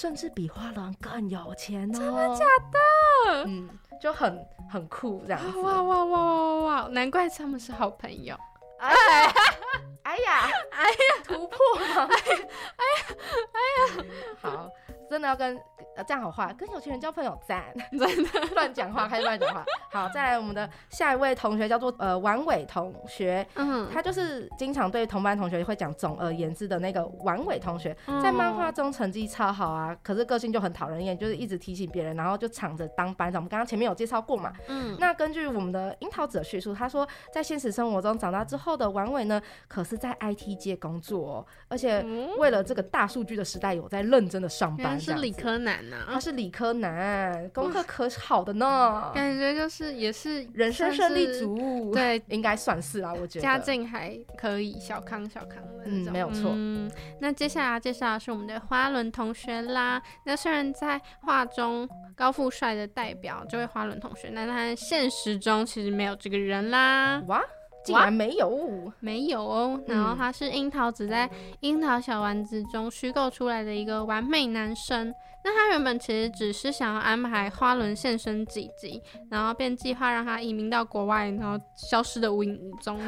[0.01, 1.93] 甚至比花轮更有钱哦。
[1.93, 3.43] 真的假的？
[3.45, 3.69] 嗯，
[4.01, 5.57] 就很很酷这样子。
[5.59, 6.87] 哇哇哇哇哇哇！
[6.89, 8.35] 难怪他们是好朋友。
[8.79, 8.93] 哎，
[10.03, 12.07] 哎呀，哎呀，突破哎呀！
[12.09, 13.05] 哎呀，
[13.53, 14.05] 哎呀，
[14.41, 14.69] 好，
[15.09, 15.59] 真的要跟。
[16.07, 18.29] 这样好话，跟有钱人交朋友赞， 真的。
[18.55, 19.65] 乱讲话，开始乱讲话。
[19.91, 27.93] 好，再来我们的 下一位同学叫做呃王伟同学，嗯，他就是经常对同班同学会讲总而言之的那个王伟同学，
[28.23, 33.41] 在漫画中成绩超好啊，可是个性就很讨人厌，就是一直提醒别人，然后就抢着当班长。
[33.41, 42.01] 我们刚刚前面有介绍过嘛，嗯，那根据我们的樱桃子的叙述，他说在现实生活中长大之后的王伟呢，可是在 IT 界工作，而且
[42.37, 45.97] 为了这个大数据的时代，有在认真的上班，是理科男呐。
[46.07, 56.51] 他是理科男，功课可好的呢，感觉就是也是人生胜利组，对，应该算是啦，我觉得家境还可以，小康小康的那种，没有错。
[56.53, 60.01] 嗯，那接下来介绍的是我们的花轮同学啦。
[60.25, 67.21] 那虽然在画中高富帅的代表这位花轮同学，那他现实中其实没有这个人啦。
[67.27, 67.41] 哇！
[67.83, 69.79] 竟然没有，没有哦。
[69.87, 71.27] 然后他是樱桃子在
[71.61, 75.13] 《樱桃小丸子》中虚构出来的一个完美男生。
[75.43, 82.99] 那他原本其实只是想要安排花轮现身几集，然后便计划让他移民到国外，然后消失的无影无踪。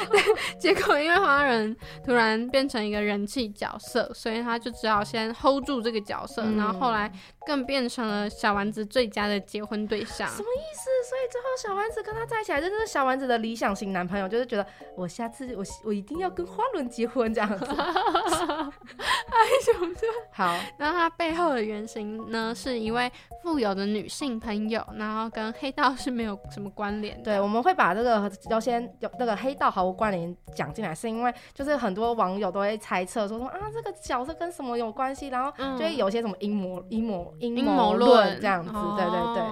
[0.60, 7.10] 结果因为花轮突然变成一个人气角色，所以他就只好先 hold 住这个角色，然后后来
[7.46, 10.28] 更变成了小丸子最佳的结婚对象。
[10.28, 10.90] 什么意思？
[11.08, 14.66] 所以最后小丸子跟他在一起，真的是小丸子的理想型男朋友，就是觉得
[14.96, 17.64] 我下次我我一定要跟花轮结婚这样子。
[19.30, 19.38] 哎
[19.68, 19.86] 呦，
[20.30, 23.10] 好，那他背后的原型呢，是一位
[23.42, 27.22] 富有的女性朋友，然后跟黑道是没有什么关联。
[27.22, 38.72] 对，我们会把这个优先有那个黑道毫无关联讲进来，是因为就是很多网友都会猜测说说啊，这个角色跟什么有关系，然后就会有些什么阴谋阴谋阴谋论这样子。
[38.72, 39.42] 对对对，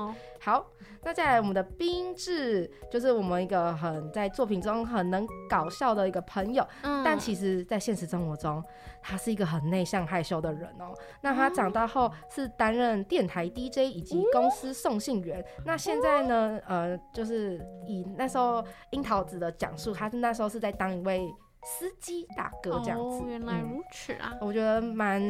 [0.40, 0.66] 好。
[1.08, 8.62] 那再来，我们的冰志就是我们一个很在作品中很能搞笑的一个朋友，但其实在现实生活中，
[9.00, 10.92] 他是一个很内向害羞的人哦。
[11.22, 15.42] 那他长大后是担任电台 DJ 以及公司送信员。
[15.64, 21.26] 那现在呢，呃，就是以那时候樱桃子的讲述，他是那时候是在当一位
[21.62, 23.24] 司机大哥这样子。
[23.26, 25.22] 原来如此啊，我觉得蛮。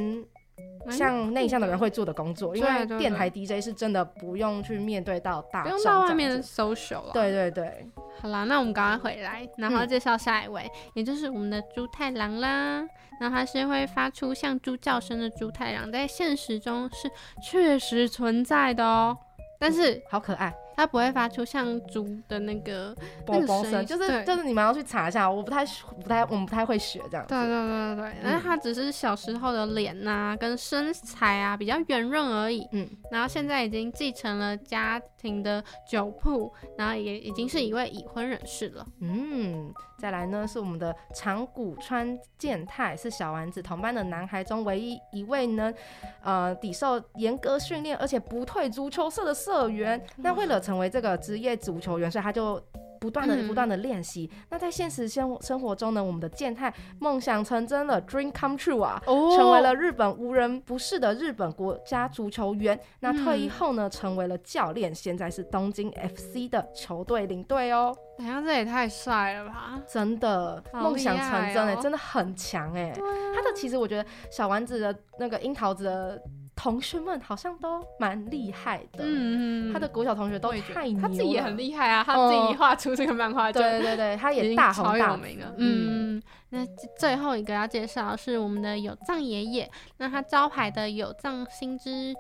[0.91, 7.11] 像内向的人会做的工作，因为电台 DJ 是真的不用去面对到大不用到外面 social 了。
[7.13, 7.87] 对对对，
[8.21, 12.87] 好啦，那我们赶快回来，然后介绍下一位，也就是我们的猪太郎啦。
[13.21, 17.11] 那他是会发出像猪叫声的猪太郎，在现实中是
[17.43, 19.17] 确实存在的哦。
[19.59, 20.55] 但是好可爱。
[20.79, 22.95] 它不会发出像猪的那个
[23.27, 25.67] 那个声，就是就是你们要去查一下，我不太
[26.01, 27.27] 不太我们不太会学这样。
[27.27, 32.65] 对对对对，但是它只是小时候的脸呐跟身材啊比较圆润而已。
[32.71, 38.87] 嗯，然后现在已经继承了家庭的酒铺，然后也已经是一位已婚人士了。
[39.01, 45.75] 嗯，再来呢是我们的长谷川健太，是小丸子同班的男孩中唯一一位呢，
[46.23, 50.01] 呃，抵受严格训练而且不退足球社的社员。
[50.19, 52.63] 那为了成为这个职业足球员，所以他就
[53.01, 54.31] 不断的、不断的练习。
[54.51, 62.79] 那在现实生生活中呢，我们的健太梦想成真了，dream come true 啊，成为了日本无人不是的日本国家足球员。
[63.01, 67.97] 那退役后呢，成为了教练，现在是东京 FC 的球队领队哦。
[68.19, 69.81] 等下，这也太帅了吧！
[69.87, 72.93] 真的，梦想成真哎，真的很强哎。
[72.95, 76.23] 他的其实我觉得小丸子的那个樱桃子的。
[76.61, 86.21] 同学们好像都蛮厉害的，嗯嗯，他的国小同学都太牛了，他自己也很厉害啊，他自己画出这个漫画，对对对，他也大红大名了，嗯。
[86.51, 86.67] 那
[86.99, 92.13] 最后一个要介绍是我们的有藏爷爷，那他招牌的有藏新之。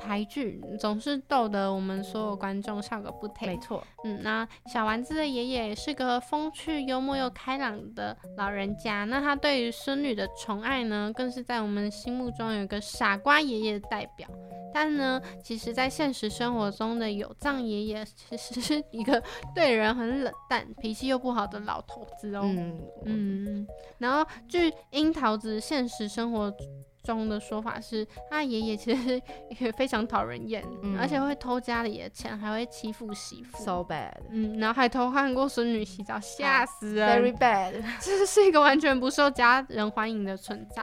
[0.00, 3.48] 台剧总是逗得我们所有观众笑个不停。
[3.48, 9.04] 没错，嗯，那小丸子的爷爷是个风趣幽默又开朗的老人家。
[9.04, 14.28] 那他对于孙女的宠爱呢，更是在我们心目中有一个傻瓜爷爷的代表。
[14.72, 19.22] 但呢，其实，在现实生活中的有藏爷爷，其实是一个
[19.54, 22.40] 对人很冷淡、脾气又不好的老头子哦。
[22.42, 23.66] 嗯嗯。
[23.98, 26.52] 然后，据樱桃子现实生活。
[27.04, 29.20] 中的说法是，他爷爷其实
[29.60, 30.64] 也非常讨人厌，
[30.98, 34.10] 而且会偷家里的钱，还会欺负媳妇，so bad。
[34.30, 37.74] 嗯，然后还偷看过孙女洗澡，吓死人，very bad。
[38.00, 40.82] 这是一个完全不受家人欢迎的存在。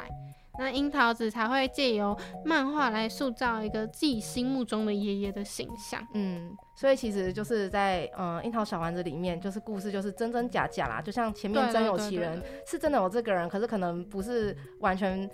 [0.60, 6.06] 那樱桃子才会借由漫画来塑造一个自己心目中的爷爷的形象。
[6.14, 15.28] 嗯，所以其实就是在嗯樱桃小丸子里面，就是故事就是真真假假啦，就像前面真有其人，是真的有这个人，可是可能不是完全。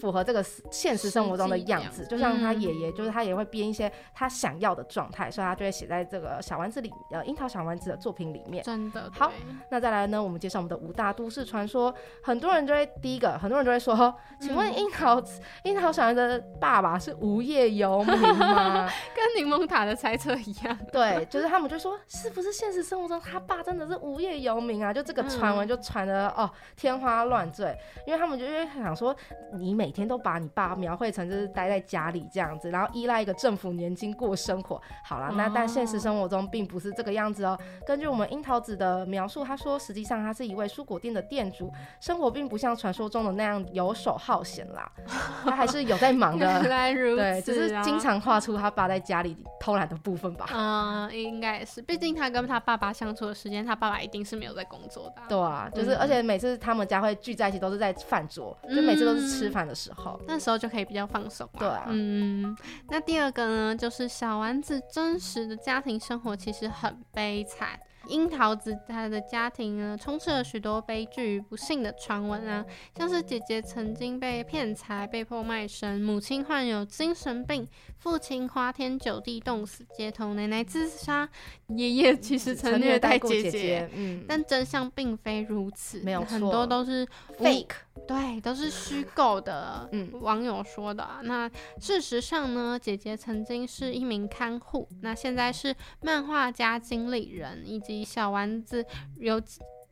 [0.00, 8.64] 符合这个现实生活中的样子，就像他爷爷，就是他也会编一些他想要的状态，所以他就会写在这个小丸子里，呃，樱桃小丸子的作品里面。
[8.64, 9.30] 真的好，
[9.70, 15.22] 那再来呢，我们介绍我们的五大都市传说，很多人就会第一个，很多人就会说，请问樱桃
[15.64, 18.88] 樱桃小丸子的爸爸是无业游民吗？
[19.14, 20.78] 跟柠檬塔的猜测一样。
[20.90, 24.92] 对，就是他们就说，是不是现实生活中他爸真的是无业游民啊？
[24.92, 27.76] 就这个传闻就传的哦天花乱坠，
[28.06, 29.14] 因为他们就因为想说，
[29.54, 34.80] 你每天都把你爸描绘成就是待在家里这样子，然后依赖一个政府年金过生活。
[35.04, 37.58] 好了，那但现实生活中并不是这个样子哦。
[37.86, 44.90] 根据我们樱桃子的描述，他说实际上他是一位蔬果店的店主，生活并不像传说中的那样游手好闲啦，
[45.44, 46.46] 他还是有在忙的。
[46.46, 50.46] 原来如此，对，只是经常画出他爸在家里偷懒的部分吧。
[50.52, 55.22] 嗯，应该也是，毕竟他跟他爸爸相处的时间，他爸爸一定是没有在工作的。
[55.28, 60.20] 对啊，就是而且每次他们家会聚在一起，都是在饭桌，就每次都是吃饭的时候。
[60.26, 61.48] 那时候就可以比较放松。
[61.58, 62.56] 对，嗯，
[62.88, 67.78] 那第二个呢，就是小丸子真实的家庭生活其实很悲惨。
[68.08, 81.28] 樱桃子她的家庭呢，充斥了许多悲剧与不幸的传闻啊，像是姐姐曾经被骗财、被迫卖身，母亲患有精神病，父亲花天酒地冻死街头，奶奶自杀，
[81.68, 87.06] 爷爷其实曾虐待姐姐，嗯，但真相并非如此，没有很多都是
[87.38, 87.68] fake，
[88.06, 91.08] 对，都是虚构的，嗯，网友说的。
[91.22, 91.50] 那
[91.80, 98.02] 事实上呢，姐姐曾经是一名看护，那现在是漫画家、经理人以及。
[98.12, 98.84] 小丸子
[99.20, 99.40] 游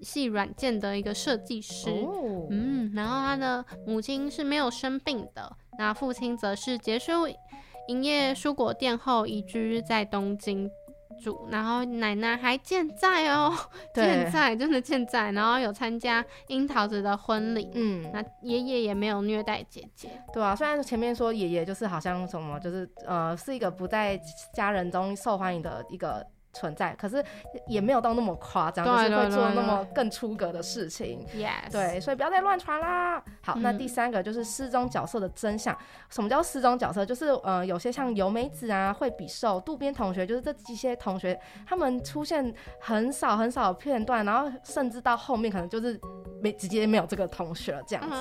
[0.01, 1.91] 戏软件的一个设计师，
[2.51, 7.27] 嗯，然后他的母亲是没有生病的，那父亲则是结束
[7.89, 10.71] 营业蔬果店后移居在东京
[11.21, 13.53] 住，然后奶奶还健在哦，
[13.95, 24.19] 健在，真的健在，然后有参加樱桃子的婚礼，嗯，那爷爷也没有虐待姐姐，对啊，虽然前面说爷爷就是好像什么，就是呃，是一个不在
[24.55, 26.27] 家人中受欢迎的一个。
[26.53, 27.25] 存在，可是
[27.69, 31.25] 也没有到那么夸张，就是会做那么更出格的事情。
[31.33, 33.23] Yes，对，所以不要再乱传啦。
[33.41, 35.77] 好，那第三个就是失踪角色的真相。
[36.09, 37.07] 什么叫失踪角色？
[37.07, 46.01] 就是呃，有些像由美子啊、惠比寿、渡边同学，就是这几些同学，他们出现很少很少的片段，然后甚至到后面可能就是
[46.43, 48.17] 没直接没有这个同学了这样子。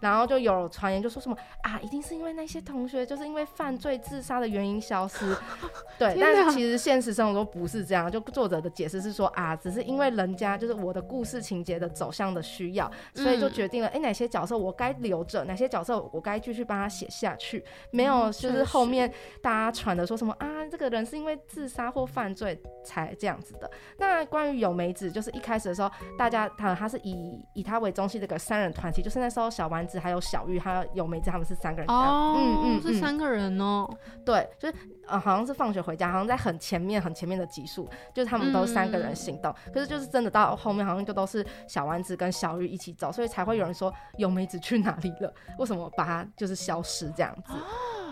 [0.00, 5.36] 然后就有传言就说什么啊，一定是因为那些同学就是因为犯罪自杀的原因消失。
[5.98, 7.66] 对，但是其实现实生活中不。
[7.71, 23.70] 是这样，就作者的解释是说啊，只是因为人家就是我的故事情节的走向的需要，所以就决定了，哎，哪些角色我该留着，哪些角色我该继续帮他写下去，没有就是后面大家传的说什么啊，这个人是因为自杀或犯罪才这样子的。
[23.98, 33.88] 那关于有梅子，就是一开始的时候，大家他他是以以他为中心这个三人团体，就是那时候小丸子还有小玉还有有梅子他们是三个人，哦，嗯嗯，是三个人哦，
[34.24, 34.74] 对，就是
[35.08, 37.62] 呃好像是放学回家，好像在很前面很前面的集。
[37.72, 45.32] 数就是他们都三个人行动，可是就是真的到后面好像就都是小丸子跟小玉一起走，所以才会有人说有美子去哪里了？
[45.58, 47.54] 为什么把它就是消失这样子？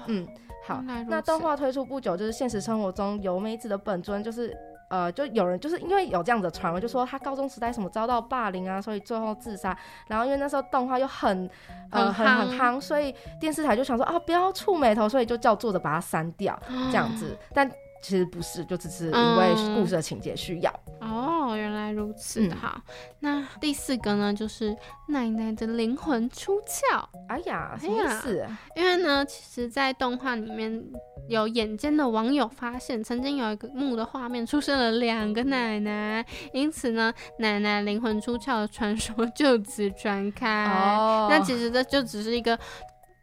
[0.07, 0.27] 嗯，
[0.67, 4.57] 好，那动画推出不久，就是现实生活中有美子的本尊就是
[4.91, 9.75] 呃，就有人就是因为有这样的传闻，就说他高中时代什么遭到霸凌啊，所以最后自杀。
[10.09, 11.49] 然后因为那时候动画又很
[11.91, 16.61] 呃很很夯，所以电视台就想说啊不要触眉头，所以就叫作者把它删掉
[16.91, 17.71] 这样子，但。
[18.03, 20.73] 其实不是，就只是因为故事的情节需要。
[21.01, 22.49] 哦，原来如此。
[22.55, 22.81] 好，
[23.21, 24.75] 那第四个呢，就是
[25.09, 27.05] 奶奶的灵魂出窍。
[27.29, 28.47] 哎呀，什么意思？
[28.75, 30.83] 因为呢，其实，在动画里面
[31.29, 40.67] 有眼尖的网友发现，曾经有一个幕的画面出现了两个奶奶，因此呢，奶奶灵魂出窍的传说 就此传开。
[40.67, 42.59] 哦，那其实这就只是一个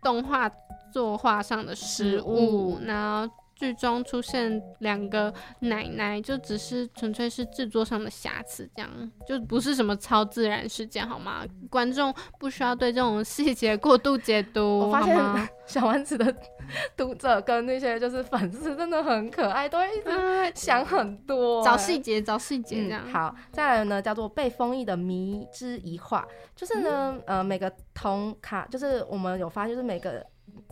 [0.03, 0.49] 动画
[0.91, 2.77] 作画上的失误。
[2.81, 3.27] 那
[3.57, 11.43] 剧中出现两个奶奶，就只是纯粹是制作上的瑕疵，这样就不是什么超自然事件，好吗？
[11.69, 14.79] 观众不需要对这种细节过度解读。
[14.79, 15.17] 我发现
[15.65, 16.33] 小丸子的
[16.95, 20.11] 读者跟那些就是粉丝真的很可爱，都会一直
[20.53, 23.05] 想很多，找细节，找细节这样。
[23.11, 30.23] 好，再来呢，叫做被封印的迷之一画，就是呢，呃，每个铜卡，就是我们有发，就是每个。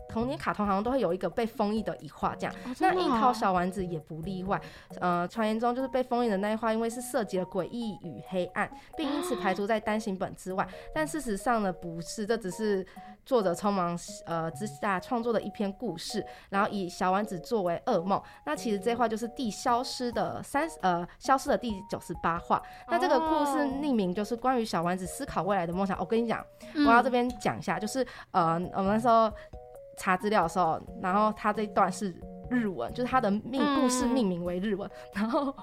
[0.08, 2.56] 童年卡通好像都会有一个被封印的一画，这样。
[2.80, 4.62] 那樱桃小丸子也不例外。
[5.02, 10.66] 呃，传言中就是被封印的那一画，因为是涉及了诡异与黑暗，并因此排除在单行本之外。
[10.94, 12.86] 但事实上呢，不是，这只是
[13.26, 18.22] 作者匆忙呃之下创作的一篇故事，然后以小丸子作为噩梦。
[18.46, 22.62] 那其实这画就是第消失的三呃消失的第九十八画。
[22.88, 26.00] 那这个故事匿名就是关于小丸子思考未来的梦想。
[26.00, 26.42] 我跟你讲，
[26.76, 29.30] 我要这边讲一下，就是呃我们那时候。
[29.96, 32.16] 查资料的时候，然后他这一段是。
[32.50, 35.54] 日文就是他的命故事命名为日文， 然后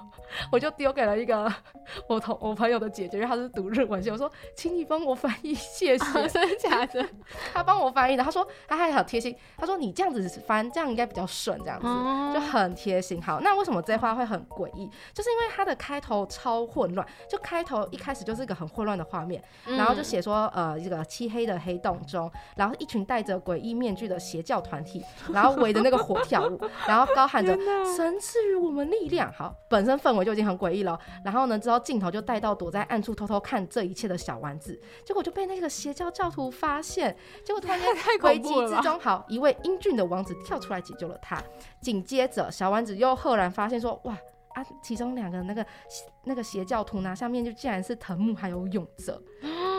[0.51, 1.51] 我就丢给了一个
[2.07, 6.27] 我同我朋友的姐姐，因为她是读日文系，我说请你帮我翻译， 谢谢。
[6.27, 7.05] 真的假的？
[7.53, 11.87] 他帮我翻译的，他说他还好贴心，他说你这样子翻，这样应该比较顺，这样子
[12.33, 13.21] 就很贴心。
[13.21, 14.89] 好，那为什么这话会很诡异？
[15.13, 26.59] 就是因为它的开头超混乱，就开头一开始就是一个很混乱的画面，然后就写说呃这个漆黑的黑洞中，然后一群戴着诡异面具的邪教团体，然后围着那个火跳舞。
[26.87, 27.57] 然后高喊着
[27.95, 30.99] “神赐予我们力量”，好，本身氛围就已经很诡异了。
[31.23, 37.15] 然后呢，之后镜头就带到躲在暗处偷偷看这一切的小丸子，结果就被那个邪教教徒发现。
[37.43, 37.89] 结果突然间
[38.23, 41.41] 危机之中，好，一位英俊的王子跳出来解救了他。
[41.81, 44.17] 紧接着，小丸子又赫然发现说：“哇！”
[44.53, 45.65] 啊，其中两个那个
[46.25, 49.19] 那个邪教徒呢下面就竟然是藤木还有勇者，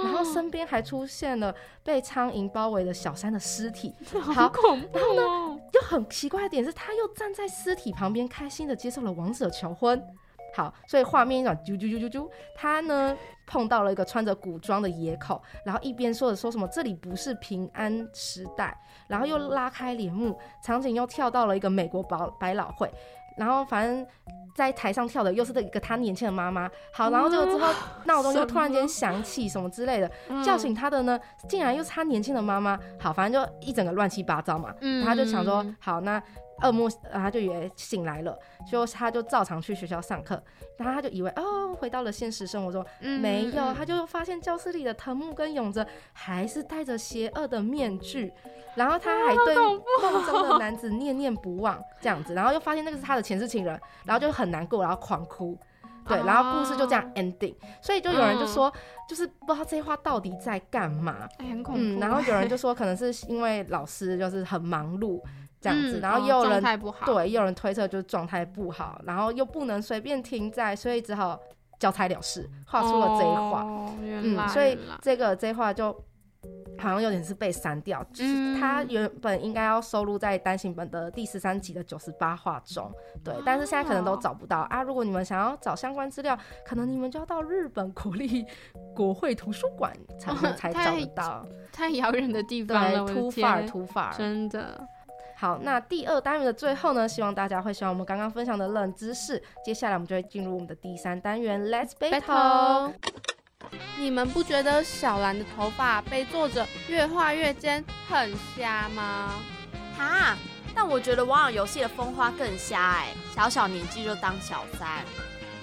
[0.04, 4.98] 然后身边还出现了被苍蝇包围的小三的尸体， 好恐怖。
[4.98, 10.00] 然后呢，又很奇怪的点是，他又站在尸体旁边，开心的接受了王者求婚。
[10.56, 18.72] 好，所以画面一转，啾啾啾啾啾，他呢碰到了一个穿着古装的野口，然后一边说着说什么这里不是平安时代，
[19.08, 22.88] 然后又拉开帘幕，场景又跳到了一个美国百百老汇，
[23.36, 24.06] 然后反正
[24.56, 26.70] 在台上跳的又是一个他年轻的妈妈。
[26.92, 27.72] 好，然后这个之后
[28.06, 30.10] 闹钟就突然间响起什么之类的，
[30.44, 31.18] 叫醒他的呢，
[31.48, 32.78] 竟然又是他年轻的妈妈。
[32.98, 34.72] 好，反正就一整个乱七八糟嘛。
[35.04, 36.22] 他就想说，好那。
[36.62, 38.38] 噩梦，然后他就以为醒来了，
[38.70, 40.42] 就他就照常去学校上课，
[40.76, 48.32] 然后他就以为哦，回到了现实生活中，没有，他就发现教室里的藤木跟勇者还是戴着邪恶的面具，
[48.74, 55.58] 然后他还对梦中的男子念念不忘，这样子，然后又发现那个是他的前世情人，然后就很难过，然后狂哭，
[56.06, 58.72] 对，然后故事就这样 ending，所以就有人就说，
[59.08, 62.20] 就是不知道这些话到底在干嘛，很恐怖，然后。
[62.24, 65.20] 有人就说可能是因为老师就是很忙碌。
[65.64, 66.62] 这样子，然后又有人
[67.06, 71.40] 对，又有人推测就是状态不好，然后又不能随便停在，所以只好
[71.80, 73.64] 交差了事，画出了这一画。
[73.98, 75.90] 嗯，所以这个这一画就
[76.76, 82.92] 好像有点是被删掉，就是它原本应该要收录在单行本的第十三集的九十八画中，
[83.24, 84.82] 对，但是现在可能都找不到啊。
[84.82, 88.44] 如果你们想要找相关资料，可能你们就要到日本国立
[88.94, 89.90] 国会图书馆
[90.20, 94.86] 才能才找得到，太遥远的地方了，突发突发，真的。
[95.36, 99.42] 好，那第二单元的最后呢，希望大家会喜欢我们刚刚分享的冷知识。
[99.64, 102.92] 接下来我们就会进入我们的第三单元，Let's battle。
[103.98, 109.34] 你们不觉得小兰的头发被作者越画越尖很瞎吗？
[109.96, 110.36] 哈，
[110.74, 114.88] 但我觉得网友游戏的风花更瞎哎，小小年纪就当小三。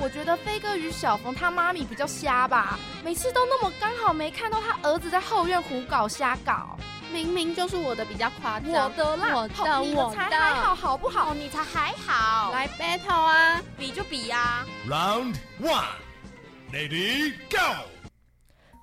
[0.01, 6.75] 我觉得飞哥与小冯他妈咪比较瞎吧，每次都那么刚好没看到他儿子在后院胡搞瞎搞。
[7.13, 11.35] 明明就是我的比较夸张，我的啦，我的，我的才还好，好不好？
[11.35, 14.65] 你才还好，来 battle 啊，比就比呀。
[14.87, 17.57] Round one，Ready go。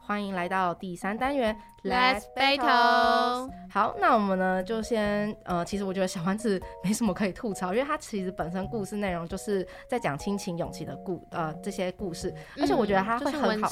[0.06, 3.50] 欢迎来到第三单元，Let's battle。
[3.70, 13.70] 好，那我们呢就先呃，其实我觉得小丸子没什么可以吐槽，因为它其实本身故事内容就是在讲亲情勇气的故呃这些故事，而且我觉得它会很好，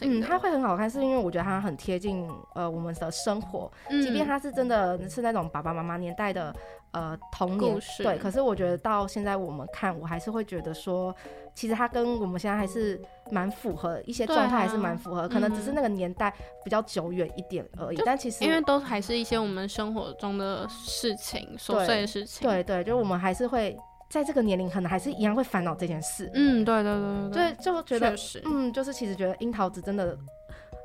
[0.00, 6.54] 嗯，它会很好看，是因为我觉得它很贴近呃我们的生活，即便它是真的是那种爸爸妈妈年代的
[6.92, 11.14] 呃童年，对，可是我觉得到现在我们看，我还是会觉得说。
[11.54, 13.00] 其实它跟我们现在还是
[13.32, 16.32] 蛮符合，一些状态还是蛮符合，可能只是那个年代
[16.62, 18.00] 比较久远一点而已。
[18.06, 22.48] 但其实因为都还是一些我们生活中的事情，琐碎的事情。
[22.48, 23.76] 对对，就我们还是会
[24.08, 26.30] 在这个年龄，可能还是一样会烦恼这件事。
[26.32, 28.14] 嗯，对对对对，就觉得
[28.44, 30.16] 嗯，就是其实觉得樱桃子真的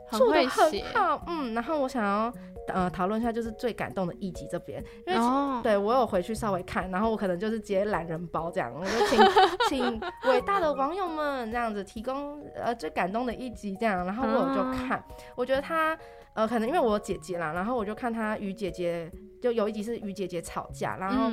[0.10, 2.34] 做的很好，嗯，然后我想要。
[2.68, 5.20] 呃，讨论一下就是最感动的一集这边，因为
[5.61, 9.20] 对我有回去稍微看，然后我可能就是接懒人包这样，我就请
[9.70, 15.03] 请伟大的网友们这样子提供呃最感动的一集这样，然后我就看，
[15.36, 15.97] 我觉得他
[16.34, 19.11] 呃可能因为我有姐姐啦，然后我就看他与姐姐
[19.41, 21.30] 就有一集是与姐姐吵架，然后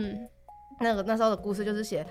[0.81, 2.07] 那个那时候的故事就是写。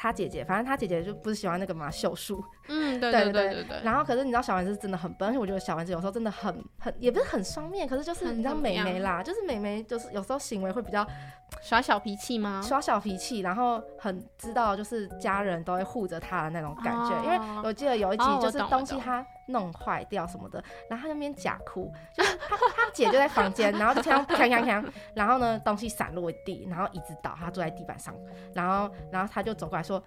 [0.00, 2.40] 他姐姐，反正他姐姐就不是喜欢那个嘛秀树，
[2.70, 3.80] 嗯，对 对对对对。
[3.82, 11.04] 然后可是你知道小丸子真的很笨，而且我觉得小丸子有时候真的很很也不是很双面，可是就是你知道美眉啦，就是美眉就是有时候行为会比较
[11.60, 12.62] 耍小脾气吗？
[12.62, 17.24] 耍小脾气，然后很知道就是家人都会护着她的那种感觉。
[17.24, 28.14] 因为我记得有一集就是东西他弄坏掉什么的，然后他那边假哭，就是他他姐就在房间，然后就听到锵锵锵，然后呢东西散落一地，然后椅子倒，他坐在地板上，
[28.54, 29.82] 然后然后他就走过来。
[29.88, 30.02] 说，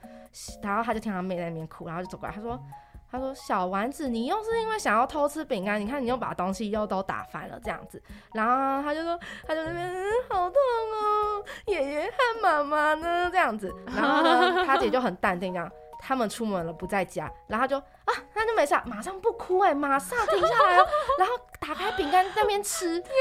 [0.61, 2.63] 然后他就听他妹在那边哭，然后就走过来，他说
[3.09, 7.99] ：“他说小丸子，你又是因为想要偷吃饼干，你看你又把东西又都打翻了这样子。”
[8.35, 15.67] 然后他就说：“他就那边嗯好痛哦，爷爷和妈妈呢？”这样子，然后呢，他姐就很淡定，这样
[16.01, 20.87] 他们出门了不在家，然后就啊，那就没事，马上不哭哎，马上停下来哦，
[21.19, 23.13] 然后打开饼干那边吃，天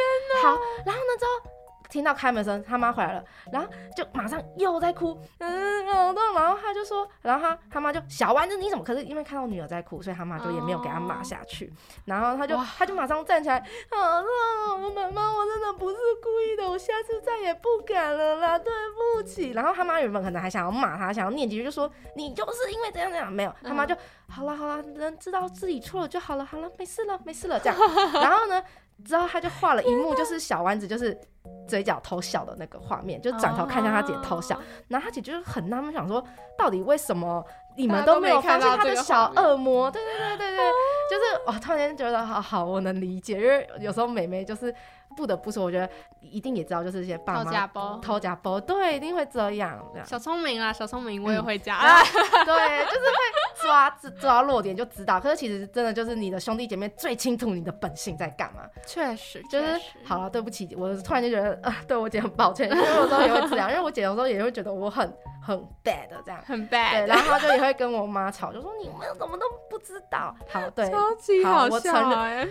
[0.42, 0.50] 哪！
[0.50, 1.59] 好，然后呢之后。
[1.90, 6.20] 听到开门声，他妈回来了，然后就马上又在哭，嗯，好痛。
[6.34, 8.84] 然后他就说，然后他他妈就小丸子你怎么？
[8.84, 11.72] 可是因为看到女儿在哭，所以他妈就也没有给他骂下去。
[12.04, 13.58] 然后他就他就马上站起来，
[13.90, 18.72] 好痛，妈妈，我真的不是故意的，我下次再也不敢了啦，对
[19.14, 19.50] 不起。
[19.50, 23.96] 然后他妈原本可能还想要骂他，想要念几句，就说你就是因为这样这样，没有，他妈就
[24.28, 27.76] 好了好了，能知道自己错了就好了，好了，没事了没事了这样。
[28.14, 28.62] 然后呢？
[29.04, 31.18] 之后他就画了一幕，就是小丸子就是
[31.66, 36.22] 嘴角偷笑的那个画面，就转头看向他姐偷笑，然后他姐就是很纳闷，想说
[36.58, 37.44] 到底为什么
[37.76, 39.90] 你们都没有发现他的小恶魔？
[39.90, 40.64] 对对对对对，
[41.10, 44.74] 就是我突然间觉得好好，我能理解，因为有时候美眉就是
[45.16, 45.88] 不得不说，我觉得
[46.20, 51.78] 一定也知道，就是一些爸妈偷家包，偷家包，对，一定会这样，这样小聪明啊，小聪明，我也会加，
[52.44, 53.90] 对，就是会抓
[54.20, 65.12] 抓弱点就知道，可是其实真的就是你的兄弟姐妹最清楚你的本性在干嘛，确实，就是好了，对不起，我突然就觉得啊，对我姐很抱歉，因为有时候也会这样，因为我姐有时候也会觉得我很。
[65.42, 70.36] 很 bad 这样，很 bad，对，然后他就也会跟我妈吵，就说你们怎么都不知道。
[70.50, 71.94] 好，对，超级好笑。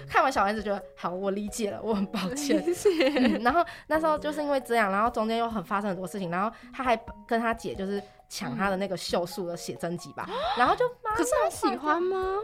[0.10, 2.49] 看完小丸子觉得好，我理解了，我很抱歉。
[3.42, 6.98] 然后那时候就是因为这样，然后中间又很发生很多事情，然后他还
[7.28, 10.28] 跟他姐就是抢他的那个秀树的写真集吧，
[10.58, 12.36] 然后就可是他喜欢吗？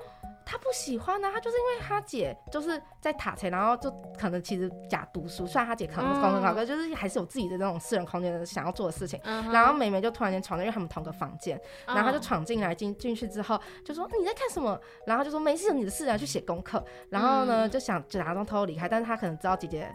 [0.45, 9.19] 他不喜欢呢，他就是因为他姐就是在塔前，然后就可能其实假读书，虽然他姐可能是高中高哥，就是还是有自己的那种私人空间的想要做的事情。
[9.23, 14.79] 然后美美就突然间闯进，因为他们同个房间，然后他就闯进来进进去之后就说你在看什么？
[15.07, 16.83] 然后就说没事，你的事啊，去写功课。
[17.09, 19.89] 然后呢就想假装偷偷离开，但是他可能知道姐姐。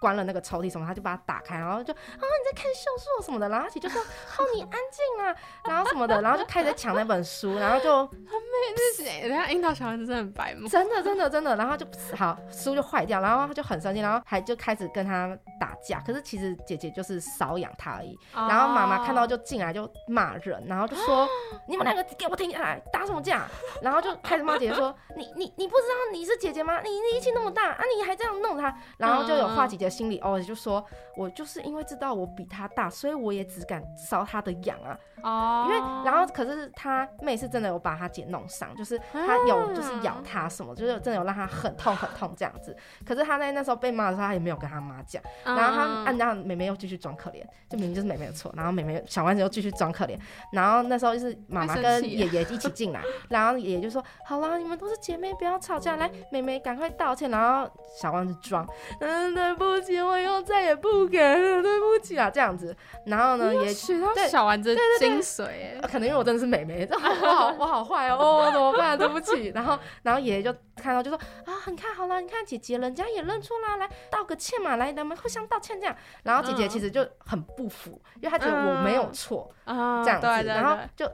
[0.00, 5.34] 关了那个抽屉什么，他就把它打开，然后就啊你在看秀树什么的，然后阿姐就说哦你安静啊，
[5.64, 9.20] 然后什么的， 然后就开始抢那本书，然后就他妹是谁？
[9.28, 11.86] 人家樱桃小丸子真的很白目，真的真的真的，然后就
[12.16, 16.00] 好书就坏掉，然后他就很生气，然后还就开始跟他打架。
[16.06, 21.28] 可是其实姐姐就是搔痒他而已，然后妈妈看到就进来就骂人，然后就说
[21.66, 23.46] 你们两个给我停下来，打什么架？
[23.82, 26.80] 然后就开始骂姐姐说你你你不知道你是姐姐吗？
[26.82, 29.88] 你力气那么大啊，你还这样弄他，然后就有话姐姐。
[29.88, 30.84] 心里哦，就说
[31.16, 34.96] 我就是因为知道我比他大，所以我也只敢搔他的痒啊。
[35.22, 42.76] 哦，因为然后可是他妹是真的有把他姐弄伤，就是他有就是咬他什么，就是真的有让他很痛很痛这样子。
[43.04, 45.20] 可是他在那时候被骂的时候，他也没有跟他妈讲。
[45.44, 48.52] 然后他按照妹妹又继续装可怜，就明明就是妹妹的错。
[48.54, 50.16] 然后妹妹小丸子又继续装可怜。
[50.52, 57.68] 然后那时候就是妈妈跟爷爷一起进来， 然后爷爷就说：“好了，你们都是姐妹，不要吵架，来，妹妹赶快道歉。”然后
[58.00, 58.66] 小丸子装，
[59.00, 62.74] 嗯，对不起，我以后再也不敢了，对不起啊，这样子。
[63.06, 63.74] 然后呢，也
[64.14, 68.96] 对小丸子精髓，可能因为我真的是美眉，我好我好坏哦，怎么办？
[68.96, 69.52] 对不起。
[69.54, 75.94] 然后，然后爷爷就看到就说啊，你看好了，你看姐姐人家也认错啦，来道个歉嘛，来咱们互相道歉这样。
[76.22, 80.26] 然后姐姐其实就很不服，因为她觉得我没有错啊，这样子。
[80.46, 81.10] 然后就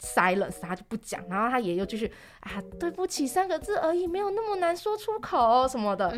[0.00, 1.22] silence，他就不讲。
[1.28, 6.08] 然后他爷爷又继续啊，对不起三个字而已，没有那么难说出口什么的。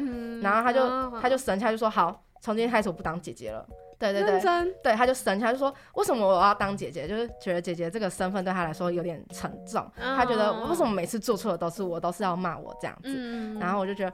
[0.43, 3.66] 然后他就他就生气，就说好，从今天开始我不当姐姐了。
[3.99, 4.41] 对对对，
[4.83, 7.09] 对，他就生气，他就说：“为什么我要当姐姐？
[7.09, 9.91] 就是觉得姐姐这个身份对他来说有点沉重。
[9.97, 13.55] 他觉得为什么每次做错的都是我，都是要骂我这样子。
[13.59, 14.12] 然后我就觉得。”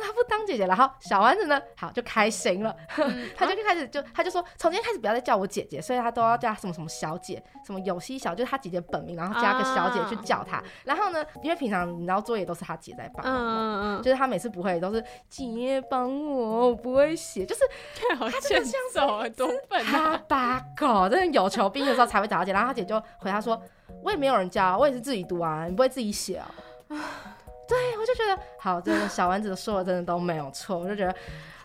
[0.00, 1.60] 他不当姐姐了，好，小丸子呢？
[1.76, 2.74] 好，就开心了，
[3.36, 10.62] 他就开始就他就说，从今天开始不要再叫我姐姐，所以他都要叫什么什么小姐，什么有希小，就是他姐姐本名，然后加个小姐去叫他。
[10.84, 17.62] 然后呢，因为平常你知道作业都是他姐在帮，嗯嗯嗯，就是他每次不会都是姐帮我，我不会写，就是
[18.18, 18.62] 他欠
[18.92, 22.52] 揍啊，多笨他八狗，真的有求必应的时候才会找他姐。
[22.52, 23.60] 然后他姐就回他说，
[24.02, 26.50] 我也没有人教，我也是自己读啊，你不会自己写啊？
[27.72, 31.10] 对，我就觉得好，这个小丸子说的真的都没有错，我就觉得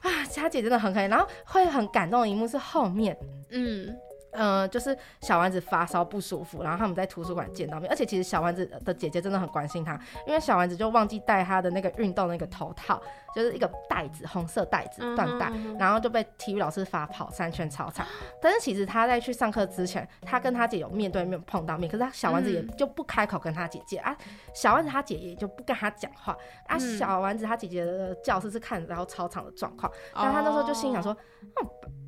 [0.02, 3.18] 啊，佳姐真的很可以，然后会很感动的一幕是后面，
[3.50, 3.96] 嗯。
[4.40, 13.02] 嗯，就是小丸子发烧不舒服，然后他们在图书馆见到面，而且其实小丸子的姐姐真的很关心他，因为小丸子就忘记带他的那个运动那个头套，
[13.38, 18.04] 就是一个袋子，红色袋子缎带，然后就被体育老师罚跑三圈操场。
[18.42, 24.18] 但是其实他在去上课之前，他跟他姐有面对面碰到面，可是他小丸子也就不开口跟他姐姐啊，
[24.56, 26.36] 小丸子他姐也就不跟他讲话
[26.66, 31.16] 啊，小丸子他姐姐的教室是看然后操场的状况，然后他那时候就心想说，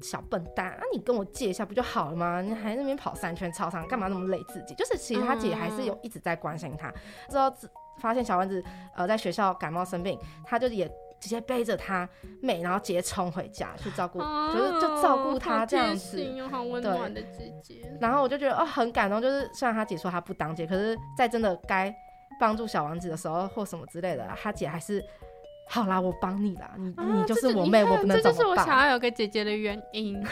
[0.01, 2.15] 小笨蛋啊，你跟我借一下不就好了？
[2.15, 2.41] 吗？
[2.41, 4.73] 你还那边跑三圈操场，干嘛那么累自己？
[4.73, 6.91] 就是其实他姐还是有一直在关心他。
[7.29, 7.53] 之后
[7.99, 8.63] 发现小丸子
[8.95, 10.89] 呃在学校感冒生病，他就也
[11.19, 12.07] 直接背着他
[12.41, 16.23] 妹，然后直接冲回家去照顾，就是就照顾他这样子。
[16.49, 17.97] 好温暖的姐姐。
[17.99, 21.93] 然后我就觉得哦很感动，就是虽然他姐说他不当姐，可是在真的该
[22.39, 25.03] 帮助小王子的时候或什么之类的，他姐还是
[25.67, 30.21] 好啦，我帮你啦，你你就是我妹，我不能这就是我想要有个姐姐的原因。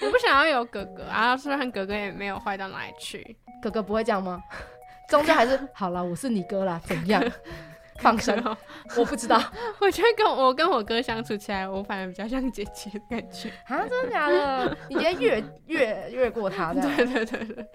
[0.00, 4.42] 我不想要有哥哥啊，虽然哥哥也没有坏到哪里去，哥哥不会这样吗？
[5.08, 7.22] 终究还是好了，我是你哥啦，怎样？
[8.00, 8.36] 放生？
[8.96, 9.40] 我不知道，
[9.80, 14.76] 我觉得跟我跟我哥相处起来，我反而比较像姐姐的感觉 啊，真的假的？
[14.88, 17.68] 你直接越越越过他，对对对对。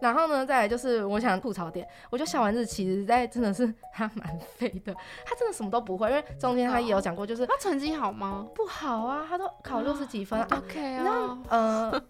[0.00, 8.46] 然后呢，再来就是我想吐槽点，我觉得小丸子其实在真的是他蛮废的，他真的什么都不会，因为中间他也有讲过，就是他成绩好吗？
[8.54, 10.40] 不好啊，他都考六十几分。
[10.42, 12.02] OK 啊，然后呃，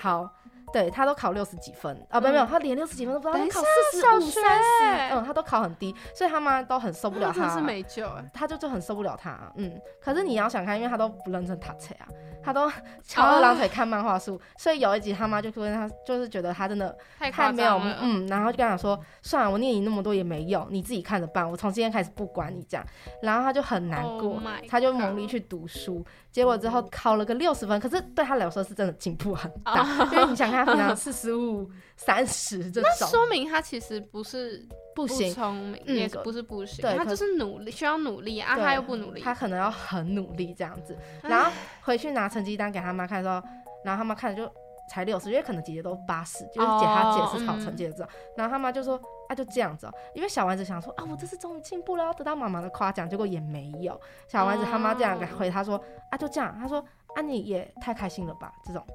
[0.00, 0.30] 好。
[0.74, 1.96] 对他都考六十几分。
[2.10, 3.60] 啊，没有没有，他连六十几分都不知道，他考
[3.92, 9.80] 四十五、三十，嗯，他都考很低，所以他妈都很受不了他，是没救，他就就很受不了他，嗯。
[10.02, 12.08] 可是你要想看，因为他都不认真读册啊，
[12.42, 12.68] 他都
[13.04, 22.84] 翘二郎腿看漫画书，所以有一集他妈就跟他，就是觉得他真的太没有，嗯，然后就跟他说，算了，我念你那么多也没用，你自己看着办，我从今天开始不管你这样，
[23.22, 26.04] 然后他就很难过，他就猛力去读书。
[26.34, 43.40] 结果之后考了个六十分，可是对他来说是真的进步很大，因为你想看他平常四十五、三十这种，那说明他其实不是不行，聪明也不是不行，他就是努力，需要努力啊，他又不努力，他可能要很努力这样子，然后回去拿成绩单给他妈看的时候，
[43.84, 44.52] 然后他妈看就
[44.88, 49.00] 才六十，因为可能姐姐都八十，就是姐她姐是草成绩的这种，然后他妈就说。
[49.26, 53.98] 啊，就这样子，因为小丸子想说啊，我这次终于进步了，要得到妈妈的夸奖，结果也没有。
[54.28, 56.84] 小丸子他妈这样回他说啊，就这样，他说
[57.16, 58.86] 啊，你也太开心了吧，这种。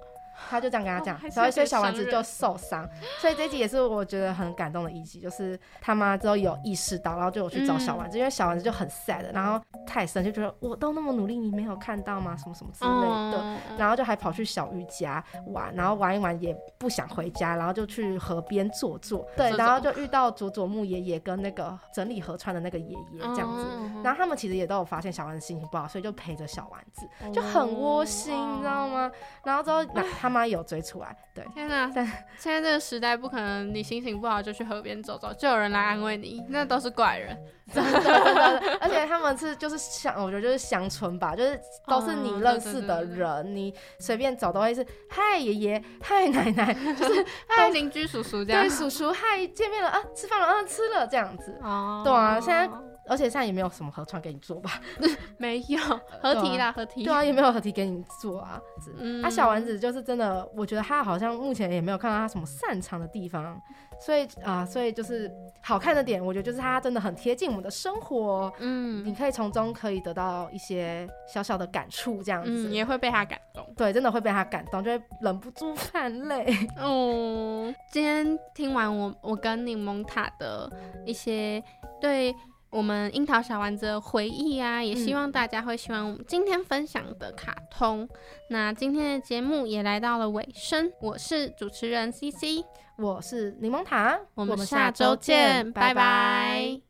[0.49, 2.87] 他就这样跟他讲，所以所以小丸子就受伤，
[3.19, 12.35] 所以这集也是我觉得很感动的一集，就是他妈之后有意识到，然后就有去找小丸子，因为小丸子就很 sad，然后泰森就觉得我都那么努力，你没有看到吗？
[12.37, 23.65] 什么什么之类的，然后就还跑去小玉家玩，然后玩一玩也不想回家，然后就去河边坐坐，对，然后就遇到佐佐木爷爷跟那个整理河川的那个爷爷这样子，
[24.03, 29.11] 然后他们其实也都有发现小丸子心情不好，所以就陪着小丸子，就很窝心，你知道吗？
[29.43, 30.33] 然后之后那他。
[30.33, 31.91] 妈有追出来，对，天哪！
[31.93, 32.05] 但
[32.37, 37.37] 现在这个时代不可能，你心情不好就去河边走走，就有人来安慰你，那都是怪人，
[37.73, 38.77] 真的。
[38.79, 52.69] 而且他们是就是乡，我觉得就是乡村吧，就是都是你认识的人，你随便走都会是嗨爷爷，嗨奶奶， 就是嗨邻居叔叔这样，对叔叔嗨见面了啊，吃饭了啊，吃了这样子，哦，对啊，现在。
[53.09, 54.79] 而且现在也没有什么合串给你做吧？
[55.37, 55.79] 没有
[56.21, 57.03] 合体啦，合体。
[57.03, 58.61] 对啊，也没有合体给你做啊。
[58.97, 63.59] 嗯，啊，小丸子就是真的，我觉得他好像目前也没有看到他什么擅长的地方，
[63.99, 65.31] 所以啊，所以就是
[65.61, 68.51] 好看的点，我觉得就是他真的很贴近我们的生活。
[68.59, 73.65] 嗯，你可以从中可以得到一些小小的感触，这样子也会被他感动。
[73.75, 76.45] 对，真的会被他感动，就会忍不住泛泪。
[76.79, 80.71] 哦，今天听完我我跟柠檬塔的
[81.05, 81.63] 一些
[81.99, 82.35] 对。
[82.69, 88.07] 我们樱桃小丸子的回忆啊，也希望大家会喜欢我们今天分享的卡通。
[88.49, 92.63] 那今天的节目也来到了尾声，我是主持人 C C，
[92.97, 96.88] 我是柠檬塔，我们下周见，拜拜。